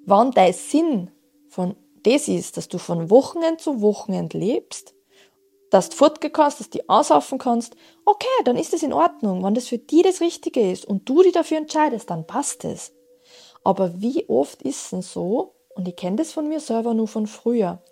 Wann 0.06 0.30
dein 0.30 0.52
Sinn 0.52 1.10
von 1.48 1.76
das 2.02 2.28
ist, 2.28 2.56
dass 2.56 2.68
du 2.68 2.78
von 2.78 3.10
Wochenend 3.10 3.60
zu 3.60 3.82
Wochenend 3.82 4.32
lebst, 4.32 4.94
dass 5.70 5.88
du 5.88 5.96
fortgehen 5.96 6.32
kannst, 6.32 6.60
dass 6.60 6.70
du 6.70 6.80
aussaufen 6.88 7.38
kannst, 7.38 7.76
okay, 8.04 8.26
dann 8.44 8.56
ist 8.56 8.74
es 8.74 8.82
in 8.82 8.92
Ordnung. 8.92 9.42
Wenn 9.42 9.54
das 9.54 9.68
für 9.68 9.78
dich 9.78 10.02
das 10.02 10.20
Richtige 10.20 10.70
ist 10.70 10.84
und 10.84 11.08
du 11.08 11.22
dich 11.22 11.32
dafür 11.32 11.58
entscheidest, 11.58 12.10
dann 12.10 12.26
passt 12.26 12.64
es. 12.64 12.92
Aber 13.62 14.00
wie 14.00 14.28
oft 14.28 14.62
ist 14.62 14.84
es 14.84 14.90
denn 14.90 15.02
so, 15.02 15.54
und 15.74 15.86
ich 15.86 15.96
kenne 15.96 16.16
das 16.16 16.32
von 16.32 16.48
mir 16.48 16.60
selber 16.60 16.94
nur 16.94 17.08
von 17.08 17.26
früher, 17.26 17.82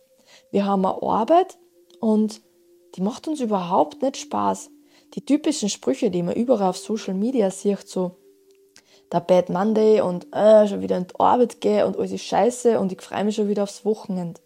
wir 0.51 0.67
haben 0.67 0.85
eine 0.85 1.03
Arbeit 1.03 1.59
und 2.01 2.43
die 2.95 3.03
macht 3.03 3.29
uns 3.29 3.41
überhaupt 3.41 4.03
nicht 4.03 4.17
Spaß. 4.17 4.71
Die 5.15 5.25
typischen 5.25 5.69
Sprüche, 5.69 6.11
die 6.11 6.23
man 6.23 6.35
überall 6.35 6.71
auf 6.71 6.79
Social 6.79 7.15
Media 7.15 7.51
sieht, 7.51 7.89
so 7.89 8.17
der 9.13 9.21
Bad 9.21 9.49
Monday 9.49 10.01
und 10.01 10.27
äh, 10.35 10.67
schon 10.69 10.83
wieder 10.83 10.97
in 10.97 11.07
die 11.07 11.19
Arbeit 11.19 11.61
gehe 11.61 11.87
und 11.87 11.97
alles 11.97 12.13
ist 12.13 12.25
scheiße 12.25 12.79
und 12.79 12.93
ich 12.93 13.01
freue 13.01 13.25
mich 13.25 13.37
schon 13.37 13.49
wieder 13.49 13.63
aufs 13.63 13.85
Wochenende. 13.85 14.41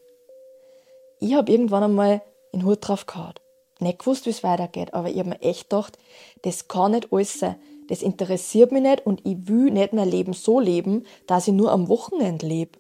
Ich 1.19 1.35
habe 1.35 1.51
irgendwann 1.51 1.83
einmal 1.83 2.23
in 2.52 2.64
Hut 2.64 2.78
drauf 2.80 3.06
gehauen. 3.06 3.35
Nicht 3.80 3.99
gewusst, 3.99 4.26
wie 4.26 4.30
es 4.30 4.44
weitergeht, 4.44 4.94
aber 4.94 5.11
ich 5.11 5.18
habe 5.18 5.30
mir 5.30 5.42
echt 5.42 5.71
gedacht, 5.71 5.99
das 6.42 6.68
kann 6.68 6.92
nicht 6.92 7.12
alles 7.12 7.38
sein. 7.38 7.56
Das 7.88 8.02
interessiert 8.02 8.71
mich 8.71 8.82
nicht 8.82 9.04
und 9.04 9.26
ich 9.26 9.49
will 9.49 9.71
nicht 9.71 9.92
mein 9.92 10.09
Leben 10.09 10.35
so 10.35 10.61
leben, 10.61 11.04
dass 11.26 11.49
ich 11.49 11.54
nur 11.54 11.73
am 11.73 11.88
Wochenende 11.88 12.47
lebe. 12.47 12.78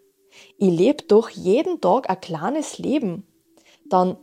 Ich 0.58 0.70
lebe 0.70 1.02
doch 1.04 1.28
jeden 1.28 1.80
Tag 1.80 2.08
ein 2.08 2.20
kleines 2.20 2.78
Leben. 2.78 3.26
Dann 3.90 4.16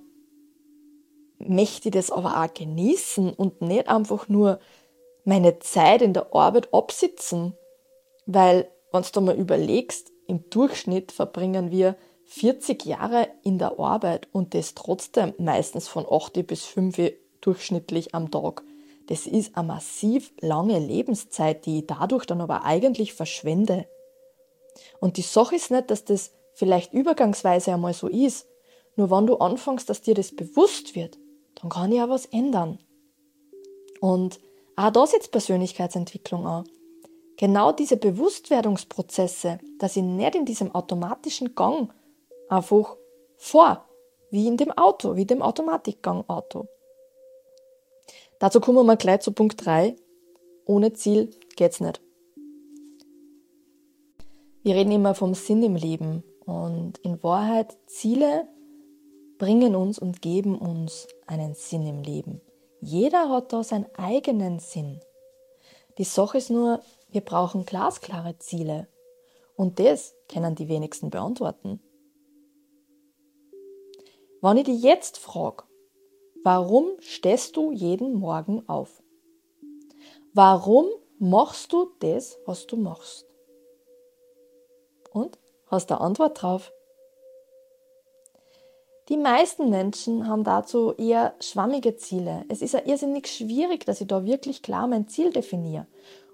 möchte 1.37 1.89
ich 1.89 1.93
das 1.93 2.11
aber 2.11 2.41
auch 2.41 2.53
genießen 2.53 3.33
und 3.33 3.61
nicht 3.61 3.87
einfach 3.87 4.29
nur 4.29 4.59
meine 5.25 5.59
Zeit 5.59 6.01
in 6.01 6.13
der 6.13 6.33
Arbeit 6.33 6.73
absitzen. 6.73 7.53
Weil, 8.25 8.69
wenn 8.91 9.03
du 9.11 9.21
mal 9.21 9.35
überlegst, 9.35 10.11
im 10.27 10.49
Durchschnitt 10.49 11.11
verbringen 11.11 11.71
wir 11.71 11.95
40 12.31 12.85
Jahre 12.85 13.27
in 13.41 13.57
der 13.57 13.79
Arbeit 13.79 14.27
und 14.31 14.53
das 14.53 14.75
trotzdem 14.75 15.33
meistens 15.39 15.87
von 15.87 16.05
8 16.07 16.45
bis 16.45 16.63
5 16.63 17.11
durchschnittlich 17.41 18.13
am 18.13 18.29
Tag. 18.29 18.63
Das 19.07 19.25
ist 19.25 19.57
eine 19.57 19.67
massiv 19.67 20.31
lange 20.39 20.77
Lebenszeit, 20.77 21.65
die 21.65 21.79
ich 21.79 21.87
dadurch 21.87 22.27
dann 22.27 22.41
aber 22.41 22.65
eigentlich 22.65 23.13
verschwende. 23.13 23.87
Und 24.99 25.17
die 25.17 25.23
Sache 25.23 25.55
ist 25.55 25.71
nicht, 25.71 25.89
dass 25.89 26.05
das 26.05 26.31
vielleicht 26.53 26.93
übergangsweise 26.93 27.73
einmal 27.73 27.95
so 27.95 28.07
ist. 28.07 28.47
Nur 28.95 29.09
wenn 29.09 29.25
du 29.25 29.37
anfängst, 29.37 29.89
dass 29.89 30.01
dir 30.01 30.13
das 30.13 30.35
bewusst 30.35 30.93
wird, 30.95 31.17
dann 31.55 31.71
kann 31.71 31.91
ich 31.91 31.99
auch 31.99 32.09
was 32.09 32.27
ändern. 32.27 32.77
Und 34.01 34.39
auch 34.75 34.91
da 34.91 35.07
setzt 35.07 35.31
Persönlichkeitsentwicklung 35.31 36.45
an. 36.45 36.69
Genau 37.37 37.71
diese 37.71 37.97
Bewusstwerdungsprozesse, 37.97 39.57
dass 39.79 39.95
ich 39.95 40.03
nicht 40.03 40.35
in 40.35 40.45
diesem 40.45 40.75
automatischen 40.75 41.55
Gang 41.55 41.89
einfach 42.49 42.97
vor, 43.37 43.85
wie 44.31 44.47
in 44.47 44.57
dem 44.57 44.71
Auto, 44.71 45.15
wie 45.15 45.25
dem 45.25 45.41
Automatikgang-Auto. 45.41 46.67
Dazu 48.39 48.59
kommen 48.59 48.85
wir 48.85 48.95
gleich 48.95 49.21
zu 49.21 49.31
Punkt 49.31 49.65
3. 49.65 49.95
Ohne 50.65 50.93
Ziel 50.93 51.31
geht's 51.55 51.79
nicht. 51.79 52.01
Wir 54.61 54.75
reden 54.75 54.91
immer 54.91 55.15
vom 55.15 55.33
Sinn 55.33 55.63
im 55.63 55.75
Leben 55.75 56.23
und 56.45 56.97
in 56.99 57.21
Wahrheit 57.23 57.77
Ziele 57.87 58.47
bringen 59.37 59.75
uns 59.75 59.99
und 59.99 60.21
geben 60.21 60.57
uns 60.57 61.07
einen 61.25 61.55
Sinn 61.55 61.87
im 61.87 62.01
Leben. 62.01 62.41
Jeder 62.81 63.29
hat 63.29 63.51
da 63.51 63.63
seinen 63.63 63.87
eigenen 63.95 64.59
Sinn. 64.59 64.99
Die 65.97 66.03
Sache 66.03 66.37
ist 66.37 66.49
nur, 66.49 66.81
wir 67.09 67.21
brauchen 67.21 67.65
glasklare 67.65 68.37
Ziele. 68.37 68.87
Und 69.55 69.79
das 69.79 70.15
können 70.29 70.55
die 70.55 70.69
wenigsten 70.69 71.09
beantworten. 71.09 71.81
Wenn 74.41 74.57
ich 74.57 74.63
dich 74.65 74.81
jetzt 74.81 75.17
frage, 75.17 75.63
warum 76.43 76.91
stehst 76.99 77.57
du 77.57 77.71
jeden 77.71 78.13
Morgen 78.13 78.67
auf? 78.69 79.03
Warum 80.33 80.85
machst 81.17 81.73
du 81.73 81.91
das, 81.99 82.39
was 82.45 82.65
du 82.65 82.77
machst? 82.77 83.25
Und 85.11 85.37
hast 85.67 85.89
du 85.89 85.95
eine 85.95 86.05
Antwort 86.05 86.41
drauf? 86.41 86.71
Die 89.09 89.17
meisten 89.17 89.69
Menschen 89.69 90.27
haben 90.27 90.43
dazu 90.43 90.93
eher 90.93 91.33
schwammige 91.41 91.97
Ziele. 91.97 92.45
Es 92.47 92.61
ist 92.61 92.73
ja 92.73 92.85
irrsinnig 92.85 93.27
schwierig, 93.27 93.85
dass 93.85 93.99
ich 93.99 94.07
da 94.07 94.23
wirklich 94.23 94.61
klar 94.61 94.87
mein 94.87 95.07
Ziel 95.07 95.31
definiere. 95.33 95.87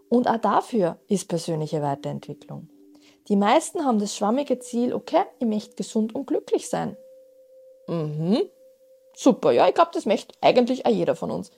Und 0.10 0.28
auch 0.28 0.38
dafür 0.38 1.00
ist 1.08 1.28
persönliche 1.28 1.82
Weiterentwicklung. 1.82 2.70
Die 3.30 3.38
meisten 3.38 3.84
haben 3.84 3.98
das 3.98 4.16
schwammige 4.16 4.60
Ziel, 4.60 4.94
okay, 4.94 5.24
ich 5.40 5.48
möchte 5.48 5.76
gesund 5.76 6.14
und 6.14 6.28
glücklich 6.28 6.70
sein. 6.70 6.96
Mhm. 7.88 8.50
Super, 9.16 9.52
ja, 9.52 9.68
ich 9.68 9.76
glaube, 9.76 9.92
das 9.94 10.06
möchte 10.06 10.36
eigentlich 10.42 10.86
auch 10.86 10.92
jeder 10.92 11.16
von 11.16 11.32
uns. 11.32 11.52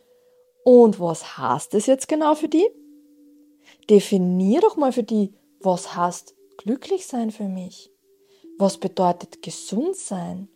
Und 0.64 1.00
was 1.00 1.38
heißt 1.38 1.74
das 1.74 1.86
jetzt 1.86 2.08
genau 2.08 2.36
für 2.36 2.50
die? 2.50 2.68
definier 3.90 4.62
doch 4.62 4.76
mal 4.76 4.92
für 4.92 5.04
die, 5.04 5.34
was 5.60 5.96
heißt 5.96 6.36
glücklich 6.58 7.08
sein 7.08 7.32
für 7.32 7.48
mich? 7.48 7.92
Was 8.58 8.78
bedeutet 8.78 9.42
gesund 9.42 9.96
sein? 9.96 10.50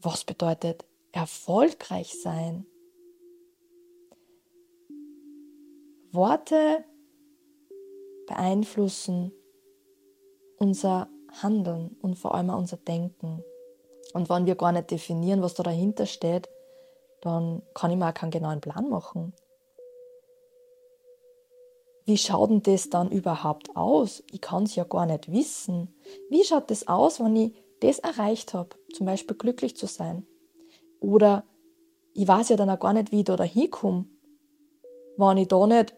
Was 0.00 0.24
bedeutet 0.24 0.84
erfolgreich 1.12 2.18
sein? 2.20 2.66
Worte 6.12 6.84
beeinflussen 8.26 9.32
unser 10.58 11.08
Handeln 11.42 11.96
und 12.02 12.16
vor 12.16 12.34
allem 12.34 12.50
unser 12.50 12.76
Denken. 12.76 13.42
Und 14.12 14.28
wenn 14.28 14.46
wir 14.46 14.54
gar 14.54 14.72
nicht 14.72 14.90
definieren, 14.90 15.42
was 15.42 15.54
da 15.54 15.62
dahinter 15.62 16.06
steht, 16.06 16.48
dann 17.22 17.62
kann 17.74 17.90
ich 17.90 17.96
mir 17.96 18.08
auch 18.08 18.14
keinen 18.14 18.30
genauen 18.30 18.60
Plan 18.60 18.88
machen. 18.88 19.32
Wie 22.04 22.18
schaut 22.18 22.50
denn 22.50 22.62
das 22.62 22.90
dann 22.90 23.10
überhaupt 23.10 23.76
aus? 23.76 24.24
Ich 24.32 24.40
kann 24.40 24.64
es 24.64 24.74
ja 24.74 24.84
gar 24.84 25.06
nicht 25.06 25.30
wissen. 25.30 25.94
Wie 26.30 26.42
schaut 26.42 26.70
das 26.70 26.88
aus, 26.88 27.20
wenn 27.20 27.36
ich 27.36 27.52
das 27.80 28.00
erreicht 28.00 28.54
habe, 28.54 28.70
zum 28.92 29.06
Beispiel 29.06 29.36
glücklich 29.36 29.76
zu 29.76 29.86
sein? 29.86 30.26
Oder 31.00 31.44
ich 32.14 32.26
weiß 32.26 32.48
ja 32.50 32.56
dann 32.56 32.70
auch 32.70 32.80
gar 32.80 32.92
nicht, 32.92 33.12
wie 33.12 33.20
ich 33.20 33.24
da 33.24 33.40
hinkomme, 33.42 34.06
wenn 35.16 35.36
ich 35.38 35.48
da 35.48 35.66
nicht 35.66 35.94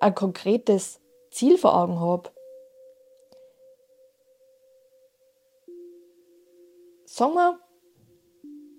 ein 0.00 0.14
konkretes 0.14 1.00
Ziel 1.30 1.56
vor 1.56 1.76
Augen 1.76 2.00
habe. 2.00 2.30
Sagen 7.16 7.32
wir, 7.32 7.58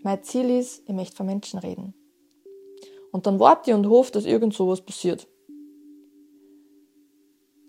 mein 0.03 0.21
Ziel 0.21 0.51
ist, 0.51 0.87
ich 0.87 0.93
möchte 0.93 1.15
von 1.15 1.25
Menschen 1.25 1.57
reden. 1.57 1.95
Und 3.11 3.25
dann 3.25 3.39
warte 3.39 3.71
ich 3.71 3.75
und 3.75 3.89
hoffe, 3.89 4.11
dass 4.11 4.25
irgend 4.25 4.53
sowas 4.53 4.81
passiert. 4.81 5.27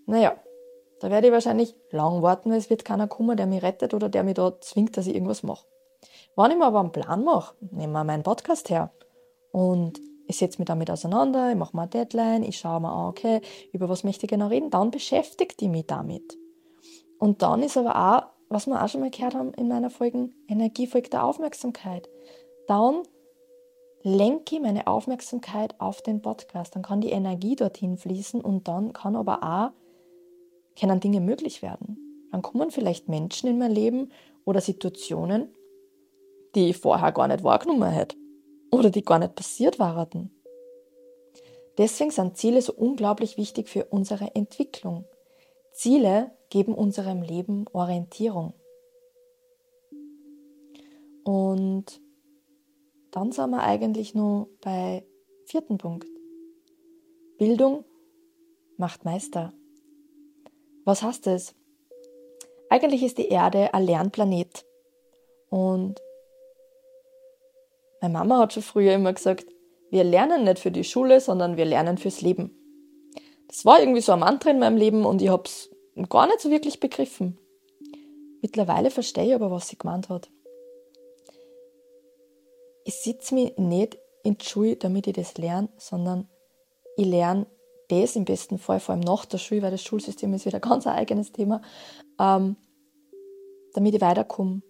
Naja, 0.05 0.39
da 0.99 1.09
werde 1.09 1.25
ich 1.25 1.33
wahrscheinlich 1.33 1.75
lang 1.89 2.21
warten, 2.21 2.51
weil 2.51 2.59
es 2.59 2.69
wird 2.69 2.85
keiner 2.85 3.07
kommen, 3.07 3.35
der 3.35 3.47
mich 3.47 3.63
rettet 3.63 3.95
oder 3.95 4.09
der 4.09 4.23
mich 4.23 4.35
da 4.35 4.61
zwingt, 4.61 4.95
dass 4.95 5.07
ich 5.07 5.15
irgendwas 5.15 5.41
mache. 5.41 5.65
Wenn 6.35 6.51
ich 6.51 6.57
mir 6.57 6.65
aber 6.65 6.81
einen 6.81 6.91
Plan 6.91 7.23
mache, 7.23 7.55
nehmen 7.71 7.93
wir 7.93 8.03
meinen 8.03 8.21
Podcast 8.21 8.69
her 8.69 8.93
und 9.51 9.99
ich 10.27 10.37
setze 10.37 10.59
mich 10.59 10.67
damit 10.67 10.91
auseinander, 10.91 11.49
ich 11.49 11.57
mache 11.57 11.75
mir 11.75 11.81
eine 11.81 11.89
Deadline, 11.89 12.43
ich 12.43 12.59
schaue 12.59 12.81
mir 12.81 13.07
okay, 13.07 13.41
über 13.73 13.89
was 13.89 14.03
möchte 14.03 14.27
ich 14.27 14.29
genau 14.29 14.49
reden, 14.49 14.69
dann 14.69 14.91
beschäftigt 14.91 15.63
ich 15.63 15.69
mich 15.69 15.87
damit. 15.87 16.37
Und 17.17 17.41
dann 17.41 17.63
ist 17.63 17.75
aber 17.75 17.95
auch, 17.95 18.38
was 18.49 18.67
wir 18.67 18.83
auch 18.83 18.89
schon 18.89 19.01
mal 19.01 19.11
gehört 19.11 19.35
haben 19.35 19.53
in 19.53 19.67
meiner 19.67 19.89
Folge, 19.89 20.29
Energie 20.47 20.87
folgt 20.87 21.13
der 21.13 21.23
Aufmerksamkeit. 21.23 22.09
Dann 22.67 23.03
lenke 24.01 24.55
ich 24.55 24.61
meine 24.61 24.87
Aufmerksamkeit 24.87 25.79
auf 25.79 26.01
den 26.01 26.21
Podcast, 26.21 26.75
dann 26.75 26.83
kann 26.83 27.01
die 27.01 27.11
Energie 27.11 27.55
dorthin 27.55 27.97
fließen 27.97 28.41
und 28.41 28.67
dann 28.67 28.93
kann 28.93 29.15
aber 29.15 29.43
auch 29.43 29.71
können 30.79 30.99
Dinge 30.99 31.19
möglich 31.19 31.61
werden. 31.61 32.27
Dann 32.31 32.41
kommen 32.41 32.71
vielleicht 32.71 33.09
Menschen 33.09 33.49
in 33.49 33.57
mein 33.57 33.71
Leben 33.71 34.11
oder 34.45 34.61
Situationen, 34.61 35.53
die 36.55 36.69
ich 36.69 36.77
vorher 36.77 37.11
gar 37.11 37.27
nicht 37.27 37.43
wahrgenommen 37.43 37.91
hätte 37.91 38.15
oder 38.71 38.89
die 38.89 39.03
gar 39.03 39.19
nicht 39.19 39.35
passiert 39.35 39.79
waren. 39.79 40.31
Deswegen 41.77 42.11
sind 42.11 42.37
Ziele 42.37 42.61
so 42.61 42.73
unglaublich 42.73 43.37
wichtig 43.37 43.69
für 43.69 43.85
unsere 43.85 44.35
Entwicklung. 44.35 45.05
Ziele 45.71 46.31
geben 46.49 46.73
unserem 46.73 47.21
Leben 47.21 47.65
Orientierung. 47.73 48.53
Und 51.23 52.01
dann 53.11 53.31
sind 53.31 53.51
wir 53.51 53.63
eigentlich 53.63 54.15
nur 54.15 54.49
bei 54.61 55.05
vierten 55.45 55.77
Punkt. 55.77 56.07
Bildung 57.37 57.85
macht 58.77 59.05
Meister. 59.05 59.53
Was 60.85 61.03
heißt 61.03 61.27
das? 61.27 61.55
Eigentlich 62.69 63.03
ist 63.03 63.17
die 63.17 63.29
Erde 63.29 63.73
ein 63.73 63.85
Lernplanet. 63.85 64.65
Und 65.49 66.01
meine 68.01 68.13
Mama 68.13 68.39
hat 68.39 68.53
schon 68.53 68.63
früher 68.63 68.93
immer 68.93 69.13
gesagt, 69.13 69.45
wir 69.89 70.03
lernen 70.03 70.43
nicht 70.43 70.59
für 70.59 70.71
die 70.71 70.83
Schule, 70.83 71.19
sondern 71.19 71.57
wir 71.57 71.65
lernen 71.65 71.97
fürs 71.97 72.21
Leben. 72.21 72.55
Das 73.47 73.65
war 73.65 73.79
irgendwie 73.79 74.01
so 74.01 74.11
ein 74.11 74.19
Mantra 74.19 74.51
in 74.51 74.59
meinem 74.59 74.77
Leben 74.77 75.05
und 75.05 75.21
ich 75.21 75.29
habe 75.29 75.43
es 75.45 75.68
gar 76.07 76.27
nicht 76.27 76.39
so 76.39 76.49
wirklich 76.49 76.79
begriffen. 76.79 77.37
Mittlerweile 78.41 78.91
verstehe 78.91 79.25
ich 79.25 79.35
aber, 79.35 79.51
was 79.51 79.67
sie 79.67 79.77
gemeint 79.77 80.09
hat. 80.09 80.29
Ich 82.85 82.95
sitze 82.95 83.35
mich 83.35 83.57
nicht 83.57 83.97
in 84.23 84.37
die 84.37 84.45
Schule, 84.45 84.75
damit 84.77 85.07
ich 85.07 85.13
das 85.13 85.37
lerne, 85.37 85.69
sondern 85.77 86.29
ich 86.95 87.05
lerne 87.05 87.47
das 87.89 88.15
im 88.15 88.25
besten 88.25 88.57
Fall, 88.57 88.79
vor 88.79 88.93
allem 88.93 89.03
nach 89.03 89.25
der 89.25 89.37
Schule, 89.37 89.61
weil 89.61 89.71
das 89.71 89.83
Schulsystem 89.83 90.33
ist 90.33 90.45
wieder 90.45 90.59
ganz 90.59 90.87
ein 90.87 90.95
eigenes 90.95 91.31
Thema, 91.31 91.61
ähm, 92.19 92.55
damit 93.73 93.95
ich 93.95 94.01
weiterkomme. 94.01 94.61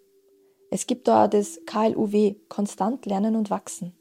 Es 0.72 0.88
gibt 0.88 1.08
da 1.08 1.28
das 1.28 1.62
KLUW, 1.66 2.36
konstant 2.48 3.06
lernen 3.06 3.36
und 3.36 3.50
wachsen. 3.50 3.96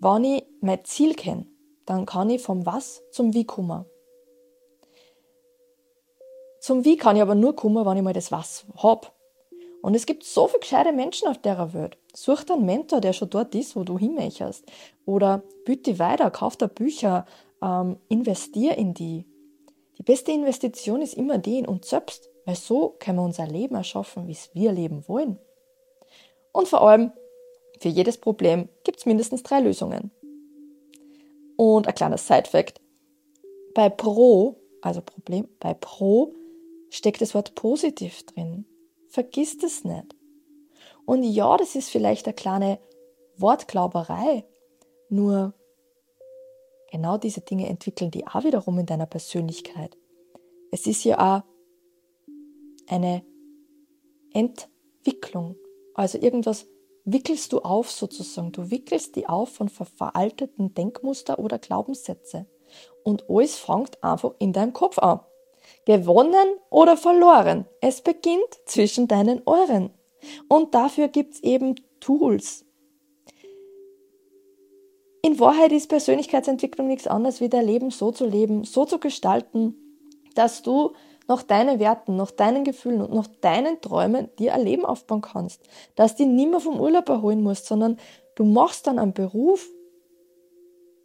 Wenn 0.00 0.24
ich 0.24 0.44
mein 0.60 0.84
Ziel 0.84 1.14
kenne, 1.14 1.46
dann 1.86 2.06
kann 2.06 2.30
ich 2.30 2.42
vom 2.42 2.66
Was 2.66 3.02
zum 3.12 3.34
Wie 3.34 3.44
kommen. 3.44 3.84
Zum 6.60 6.84
Wie 6.84 6.98
kann 6.98 7.16
ich 7.16 7.22
aber 7.22 7.34
nur 7.34 7.56
kommen, 7.56 7.84
wenn 7.86 7.96
ich 7.96 8.02
mal 8.02 8.12
das 8.12 8.30
Was 8.30 8.66
hab. 8.76 9.14
Und 9.82 9.94
es 9.94 10.04
gibt 10.04 10.24
so 10.24 10.46
viele 10.46 10.60
gescheite 10.60 10.92
Menschen 10.92 11.26
auf 11.26 11.38
der 11.38 11.72
Welt. 11.72 11.96
Such 12.14 12.44
dir 12.44 12.52
einen 12.52 12.66
Mentor, 12.66 13.00
der 13.00 13.14
schon 13.14 13.30
dort 13.30 13.54
ist, 13.54 13.74
wo 13.76 13.82
du 13.82 13.98
hinmöchtest. 13.98 14.66
Oder 15.06 15.42
bitte 15.64 15.98
weiter, 15.98 16.30
kauf 16.30 16.58
dir 16.58 16.68
Bücher, 16.68 17.24
ähm, 17.62 17.96
investier 18.08 18.76
in 18.76 18.92
die. 18.92 19.24
Die 19.96 20.02
beste 20.02 20.32
Investition 20.32 21.00
ist 21.00 21.14
immer 21.14 21.38
die 21.38 21.60
in 21.60 21.66
uns 21.66 21.88
selbst, 21.88 22.28
weil 22.44 22.56
so 22.56 22.94
können 22.98 23.18
wir 23.18 23.24
unser 23.24 23.46
Leben 23.46 23.74
erschaffen, 23.74 24.28
wie 24.28 24.32
es 24.32 24.50
wir 24.54 24.72
leben 24.72 25.08
wollen. 25.08 25.38
Und 26.52 26.68
vor 26.68 26.86
allem, 26.86 27.12
für 27.80 27.88
jedes 27.88 28.18
Problem 28.18 28.68
gibt 28.84 28.98
es 28.98 29.06
mindestens 29.06 29.42
drei 29.42 29.60
Lösungen. 29.60 30.10
Und 31.56 31.88
ein 31.88 31.94
kleiner 31.94 32.18
Side-Fact. 32.18 32.82
Bei 33.74 33.88
Pro, 33.88 34.56
also 34.82 35.00
Problem, 35.00 35.48
bei 35.58 35.72
Pro 35.72 36.34
steckt 36.90 37.20
das 37.20 37.34
Wort 37.34 37.54
positiv 37.54 38.24
drin. 38.26 38.66
Vergiss 39.08 39.58
das 39.58 39.84
nicht. 39.84 40.14
Und 41.06 41.24
ja, 41.24 41.56
das 41.56 41.74
ist 41.74 41.88
vielleicht 41.90 42.26
eine 42.26 42.34
kleine 42.34 42.78
Wortglauberei, 43.36 44.44
nur 45.08 45.54
genau 46.90 47.16
diese 47.16 47.40
Dinge 47.40 47.68
entwickeln 47.68 48.10
die 48.10 48.26
auch 48.26 48.44
wiederum 48.44 48.78
in 48.78 48.86
deiner 48.86 49.06
Persönlichkeit. 49.06 49.96
Es 50.70 50.86
ist 50.86 51.04
ja 51.04 51.18
auch 51.18 51.42
eine 52.86 53.24
Entwicklung. 54.32 55.56
Also 55.94 56.18
irgendwas 56.18 56.66
wickelst 57.04 57.52
du 57.52 57.60
auf 57.60 57.90
sozusagen. 57.90 58.52
Du 58.52 58.70
wickelst 58.70 59.16
die 59.16 59.28
auf 59.28 59.50
von 59.50 59.68
veralteten 59.68 60.74
Denkmuster 60.74 61.38
oder 61.38 61.58
Glaubenssätze. 61.58 62.46
Und 63.02 63.28
alles 63.28 63.56
fängt 63.56 64.02
einfach 64.04 64.34
in 64.38 64.52
deinem 64.52 64.72
Kopf 64.72 64.98
an. 64.98 65.20
Gewonnen 65.84 66.54
oder 66.70 66.96
verloren. 66.96 67.66
Es 67.80 68.00
beginnt 68.00 68.60
zwischen 68.66 69.08
deinen 69.08 69.42
Ohren. 69.44 69.90
Und 70.48 70.74
dafür 70.74 71.08
gibt's 71.08 71.40
eben 71.40 71.76
Tools, 72.00 72.64
in 75.22 75.38
Wahrheit 75.38 75.72
ist 75.72 75.88
Persönlichkeitsentwicklung 75.88 76.88
nichts 76.88 77.06
anderes 77.06 77.40
wie 77.40 77.50
dein 77.50 77.66
Leben 77.66 77.90
so 77.90 78.10
zu 78.10 78.24
leben, 78.24 78.64
so 78.64 78.86
zu 78.86 78.98
gestalten, 78.98 79.74
dass 80.34 80.62
du 80.62 80.92
nach 81.28 81.42
deinen 81.42 81.78
Werten, 81.78 82.16
nach 82.16 82.30
deinen 82.30 82.64
Gefühlen 82.64 83.02
und 83.02 83.12
nach 83.12 83.26
deinen 83.26 83.80
Träumen 83.82 84.30
dir 84.38 84.54
ein 84.54 84.64
Leben 84.64 84.86
aufbauen 84.86 85.20
kannst. 85.20 85.62
Dass 85.94 86.16
du 86.16 86.24
dich 86.24 86.32
nicht 86.32 86.50
mehr 86.50 86.60
vom 86.60 86.80
Urlaub 86.80 87.08
erholen 87.08 87.42
musst, 87.42 87.66
sondern 87.66 87.98
du 88.34 88.44
machst 88.44 88.86
dann 88.86 88.98
einen 88.98 89.12
Beruf, 89.12 89.68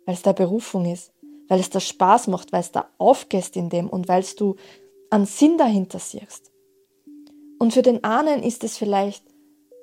weil 0.06 0.16
es 0.16 0.22
deine 0.22 0.36
Berufung 0.36 0.86
ist, 0.86 1.12
weil 1.48 1.60
es 1.60 1.70
dir 1.70 1.80
Spaß 1.80 2.28
macht, 2.28 2.52
weil 2.52 2.62
es 2.62 2.72
da 2.72 2.88
aufgehst 2.98 3.56
in 3.56 3.70
dem 3.70 3.90
und 3.90 4.08
weil 4.08 4.24
du 4.38 4.56
einen 5.10 5.26
Sinn 5.26 5.58
dahinter 5.58 6.00
siehst. 6.00 6.52
Und 7.60 7.74
für 7.74 7.82
den 7.82 8.04
einen 8.04 8.44
ist 8.44 8.64
es 8.64 8.78
vielleicht 8.78 9.24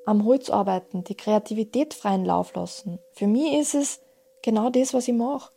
am 0.05 0.25
Holz 0.25 0.51
arbeiten, 0.51 1.05
die 1.05 1.15
Kreativität 1.15 1.95
freien 1.95 2.25
Lauf 2.25 2.55
lassen. 2.55 2.99
Für 3.13 3.27
mich 3.27 3.55
ist 3.55 3.75
es 3.75 4.01
genau 4.43 4.71
das, 4.71 4.93
was 4.95 5.09
ich 5.09 5.15
mache. 5.15 5.53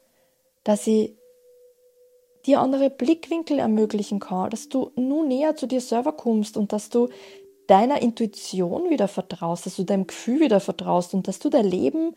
Dass 0.63 0.87
ich 0.87 1.15
dir 2.45 2.59
andere 2.59 2.89
Blickwinkel 2.89 3.59
ermöglichen 3.59 4.19
kann, 4.19 4.49
dass 4.51 4.69
du 4.69 4.91
nun 4.95 5.27
näher 5.27 5.55
zu 5.55 5.67
dir 5.67 5.81
selber 5.81 6.13
kommst 6.13 6.57
und 6.57 6.73
dass 6.73 6.89
du 6.89 7.09
deiner 7.67 8.01
Intuition 8.01 8.89
wieder 8.89 9.07
vertraust, 9.07 9.65
dass 9.65 9.75
du 9.75 9.83
deinem 9.83 10.05
Gefühl 10.05 10.41
wieder 10.41 10.59
vertraust 10.59 11.13
und 11.15 11.27
dass 11.27 11.39
du 11.39 11.49
dein 11.49 11.65
Leben 11.65 12.15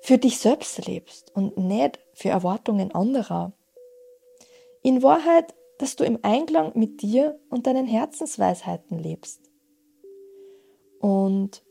für 0.00 0.18
dich 0.18 0.38
selbst 0.38 0.86
lebst 0.86 1.34
und 1.34 1.56
nicht 1.56 1.98
für 2.14 2.30
Erwartungen 2.30 2.92
anderer. 2.92 3.52
In 4.82 5.02
Wahrheit, 5.02 5.54
dass 5.78 5.96
du 5.96 6.04
im 6.04 6.18
Einklang 6.22 6.72
mit 6.74 7.02
dir 7.02 7.38
und 7.50 7.66
deinen 7.66 7.86
Herzensweisheiten 7.86 8.98
lebst. 8.98 9.40
Und 11.00 11.62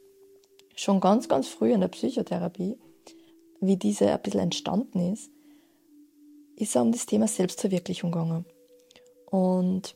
schon 0.76 1.00
ganz, 1.00 1.28
ganz 1.28 1.48
früh 1.48 1.72
in 1.72 1.82
der 1.82 1.88
Psychotherapie 1.90 2.78
wie 3.62 3.78
diese 3.78 4.12
ein 4.12 4.22
bisschen 4.22 4.40
entstanden 4.40 5.14
ist, 5.14 5.32
ist 6.56 6.76
er 6.76 6.82
um 6.82 6.92
das 6.92 7.06
Thema 7.06 7.28
Selbstverwirklichung 7.28 8.12
gegangen. 8.12 8.46
Und 9.26 9.96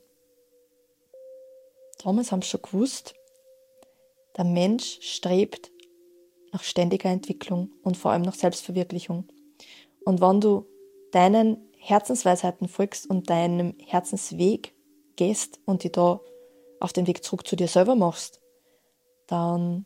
damals 2.03 2.31
haben 2.31 2.41
sie 2.41 2.49
schon 2.49 2.61
gewusst, 2.61 3.15
der 4.37 4.45
Mensch 4.45 4.99
strebt 5.01 5.71
nach 6.53 6.63
ständiger 6.63 7.09
Entwicklung 7.09 7.71
und 7.81 7.97
vor 7.97 8.11
allem 8.11 8.21
nach 8.21 8.35
Selbstverwirklichung. 8.35 9.25
Und 10.05 10.21
wenn 10.21 10.39
du 10.39 10.65
deinen 11.11 11.57
Herzensweisheiten 11.77 12.67
folgst 12.67 13.09
und 13.09 13.29
deinem 13.29 13.75
Herzensweg 13.79 14.73
gehst 15.15 15.59
und 15.65 15.83
die 15.83 15.91
da 15.91 16.21
auf 16.79 16.93
den 16.93 17.07
Weg 17.07 17.23
zurück 17.23 17.45
zu 17.47 17.55
dir 17.55 17.67
selber 17.67 17.95
machst, 17.95 18.39
dann 19.27 19.85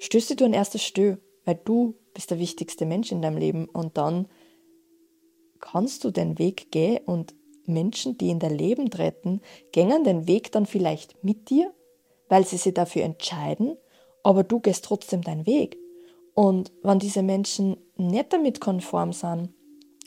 stößt 0.00 0.38
du 0.38 0.44
ein 0.44 0.52
erstes 0.52 0.82
Stö, 0.82 1.16
weil 1.44 1.60
du 1.64 1.94
bist 2.12 2.30
der 2.30 2.38
wichtigste 2.38 2.84
Mensch 2.84 3.12
in 3.12 3.22
deinem 3.22 3.38
Leben 3.38 3.66
und 3.66 3.96
dann 3.96 4.28
kannst 5.60 6.04
du 6.04 6.10
den 6.10 6.38
Weg 6.38 6.70
gehen 6.70 6.98
und 7.04 7.34
Menschen, 7.66 8.16
die 8.18 8.30
in 8.30 8.38
dein 8.38 8.56
Leben 8.56 8.90
treten, 8.90 9.40
gängen 9.72 10.04
den 10.04 10.26
Weg 10.26 10.50
dann 10.52 10.66
vielleicht 10.66 11.22
mit 11.22 11.50
dir, 11.50 11.72
weil 12.28 12.46
sie 12.46 12.56
sich 12.56 12.74
dafür 12.74 13.04
entscheiden, 13.04 13.76
aber 14.22 14.44
du 14.44 14.60
gehst 14.60 14.84
trotzdem 14.84 15.22
deinen 15.22 15.46
Weg. 15.46 15.78
Und 16.34 16.72
wenn 16.82 16.98
diese 16.98 17.22
Menschen 17.22 17.76
nicht 17.96 18.32
damit 18.32 18.60
konform 18.60 19.12
sind 19.12 19.52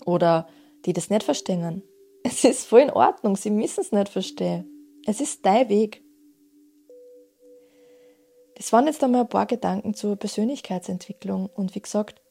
oder 0.06 0.48
die 0.86 0.94
das 0.94 1.10
nicht 1.10 1.24
verstehen, 1.24 1.84
es 2.24 2.44
ist 2.44 2.66
voll 2.66 2.82
in 2.82 2.90
Ordnung, 2.92 3.36
sie 3.36 3.50
müssen 3.50 3.82
es 3.82 3.92
nicht 3.92 4.10
verstehen. 4.10 4.68
Es 5.06 5.20
ist 5.20 5.46
dein 5.46 5.70
Weg. 5.70 6.04
Das 8.56 8.72
waren 8.72 8.86
jetzt 8.86 9.04
einmal 9.04 9.22
ein 9.22 9.30
paar 9.30 9.48
Gedanken 9.48 9.96
zur 9.96 10.16
Persönlichkeitsentwicklung. 10.16 11.50
Und 11.54 11.74
wie 11.74 11.82
gesagt, 11.82 12.22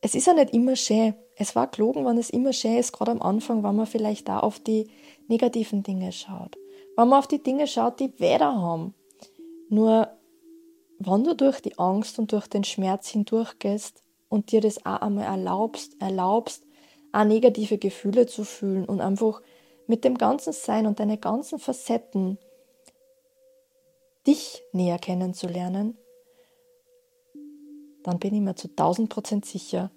es 0.00 0.14
ist 0.14 0.26
ja 0.26 0.32
nicht 0.32 0.54
immer 0.54 0.76
schön. 0.76 1.14
Es 1.36 1.54
war 1.54 1.66
gelogen, 1.66 2.06
wenn 2.06 2.18
es 2.18 2.30
immer 2.30 2.52
schön 2.52 2.78
ist, 2.78 2.92
gerade 2.92 3.10
am 3.10 3.22
Anfang, 3.22 3.62
wenn 3.62 3.76
man 3.76 3.86
vielleicht 3.86 4.28
da 4.28 4.40
auf 4.40 4.58
die 4.58 4.90
negativen 5.28 5.82
Dinge 5.82 6.12
schaut. 6.12 6.56
Wenn 6.96 7.08
man 7.08 7.18
auf 7.18 7.26
die 7.26 7.42
Dinge 7.42 7.66
schaut, 7.66 8.00
die 8.00 8.18
Weder 8.18 8.54
haben. 8.56 8.94
Nur, 9.68 10.08
wenn 11.02 11.24
du 11.24 11.34
durch 11.34 11.60
die 11.60 11.78
Angst 11.78 12.18
und 12.18 12.30
durch 12.32 12.46
den 12.46 12.62
Schmerz 12.62 13.08
hindurchgehst 13.08 14.02
und 14.28 14.52
dir 14.52 14.60
das 14.60 14.84
auch 14.84 15.00
einmal 15.00 15.24
erlaubst, 15.24 16.00
erlaubst, 16.00 16.62
auch 17.12 17.24
negative 17.24 17.78
Gefühle 17.78 18.26
zu 18.26 18.44
fühlen 18.44 18.84
und 18.84 19.00
einfach 19.00 19.40
mit 19.86 20.04
dem 20.04 20.18
ganzen 20.18 20.52
Sein 20.52 20.86
und 20.86 21.00
deine 21.00 21.16
ganzen 21.16 21.58
Facetten 21.58 22.38
dich 24.26 24.62
näher 24.72 24.98
kennenzulernen, 24.98 25.96
dann 28.02 28.18
bin 28.18 28.34
ich 28.34 28.42
mir 28.42 28.54
zu 28.54 28.68
1000 28.68 29.08
Prozent 29.08 29.46
sicher. 29.46 29.90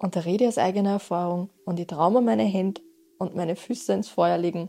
Und 0.00 0.16
da 0.16 0.20
rede 0.20 0.44
ich 0.44 0.48
aus 0.48 0.58
eigener 0.58 0.90
Erfahrung 0.90 1.50
und 1.64 1.78
ich 1.78 1.86
traue 1.86 2.10
mir 2.10 2.20
meine 2.22 2.42
Hände 2.42 2.82
und 3.18 3.36
meine 3.36 3.54
Füße 3.54 3.92
ins 3.92 4.08
Feuer 4.08 4.36
legen, 4.36 4.68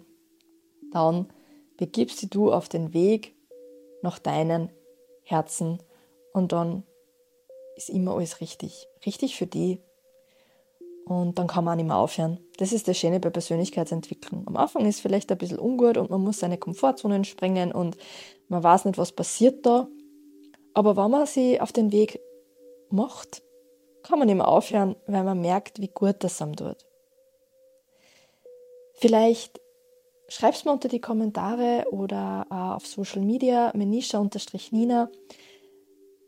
dann 0.92 1.28
begibst 1.76 2.34
du 2.34 2.54
auf 2.54 2.70
den 2.70 2.94
Weg 2.94 3.36
nach 4.04 4.20
deinen 4.20 4.70
Herzen 5.28 5.80
und 6.34 6.52
dann 6.52 6.84
ist 7.76 7.90
immer 7.90 8.16
alles 8.16 8.42
richtig. 8.42 8.88
Richtig 9.06 9.36
für 9.36 9.46
die. 9.46 9.80
Und 11.06 11.38
dann 11.38 11.48
kann 11.48 11.64
man 11.64 11.74
auch 11.74 11.78
nicht 11.78 11.88
mehr 11.88 11.98
aufhören. 11.98 12.40
Das 12.58 12.74
ist 12.74 12.88
das 12.88 12.98
Schöne 12.98 13.20
bei 13.20 13.30
Persönlichkeitsentwicklung. 13.30 14.46
Am 14.48 14.58
Anfang 14.58 14.86
ist 14.86 15.00
vielleicht 15.00 15.32
ein 15.32 15.38
bisschen 15.38 15.60
ungut 15.60 15.98
und 15.98 16.10
man 16.10 16.22
muss 16.22 16.40
seine 16.40 16.58
Komfortzonen 16.58 17.24
sprengen 17.24 17.72
und 17.72 17.98
man 18.50 18.64
weiß 18.64 18.86
nicht, 18.86 18.98
was 18.98 19.12
passiert 19.12 19.66
da. 19.66 19.88
Aber 20.74 20.98
wenn 20.98 21.12
man 21.12 21.26
sie 21.26 21.62
auf 21.62 21.72
den 21.72 21.92
Weg 21.92 22.20
macht, 22.90 23.42
kann 24.04 24.20
man 24.20 24.28
nicht 24.28 24.38
mehr 24.38 24.48
aufhören, 24.48 24.96
weil 25.08 25.24
man 25.24 25.40
merkt, 25.40 25.80
wie 25.80 25.88
gut 25.88 26.18
das 26.20 26.42
einem 26.42 26.56
tut. 26.56 26.86
Vielleicht 28.96 29.62
schreib's 30.28 30.66
mir 30.66 30.72
unter 30.72 30.90
die 30.90 31.02
Kommentare 31.02 31.86
oder 31.92 32.46
auf 32.50 32.86
Social 32.86 33.22
Media, 33.22 33.72
menisha-nina, 33.76 35.10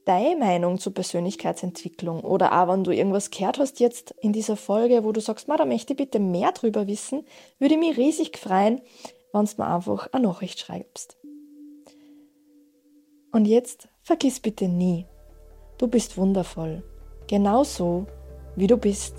deine 0.05 0.37
Meinung 0.37 0.79
zur 0.79 0.93
Persönlichkeitsentwicklung 0.93 2.21
oder 2.21 2.51
auch 2.51 2.71
wenn 2.71 2.83
du 2.83 2.91
irgendwas 2.91 3.29
gehört 3.29 3.59
hast 3.59 3.79
jetzt 3.79 4.15
in 4.21 4.33
dieser 4.33 4.57
Folge, 4.57 5.03
wo 5.03 5.11
du 5.11 5.21
sagst, 5.21 5.47
da 5.47 5.65
möchte 5.65 5.93
ich 5.93 5.97
bitte 5.97 6.19
mehr 6.19 6.51
drüber 6.51 6.87
wissen, 6.87 7.25
würde 7.59 7.75
ich 7.75 7.79
mich 7.79 7.97
riesig 7.97 8.37
freuen, 8.37 8.81
wenn 9.33 9.45
du 9.45 9.51
mir 9.57 9.67
einfach 9.67 10.11
eine 10.11 10.27
Nachricht 10.27 10.59
schreibst. 10.59 11.17
Und 13.31 13.45
jetzt 13.45 13.87
vergiss 14.01 14.39
bitte 14.39 14.67
nie, 14.67 15.05
du 15.77 15.87
bist 15.87 16.17
wundervoll, 16.17 16.83
genauso 17.27 18.07
wie 18.55 18.67
du 18.67 18.77
bist. 18.77 19.13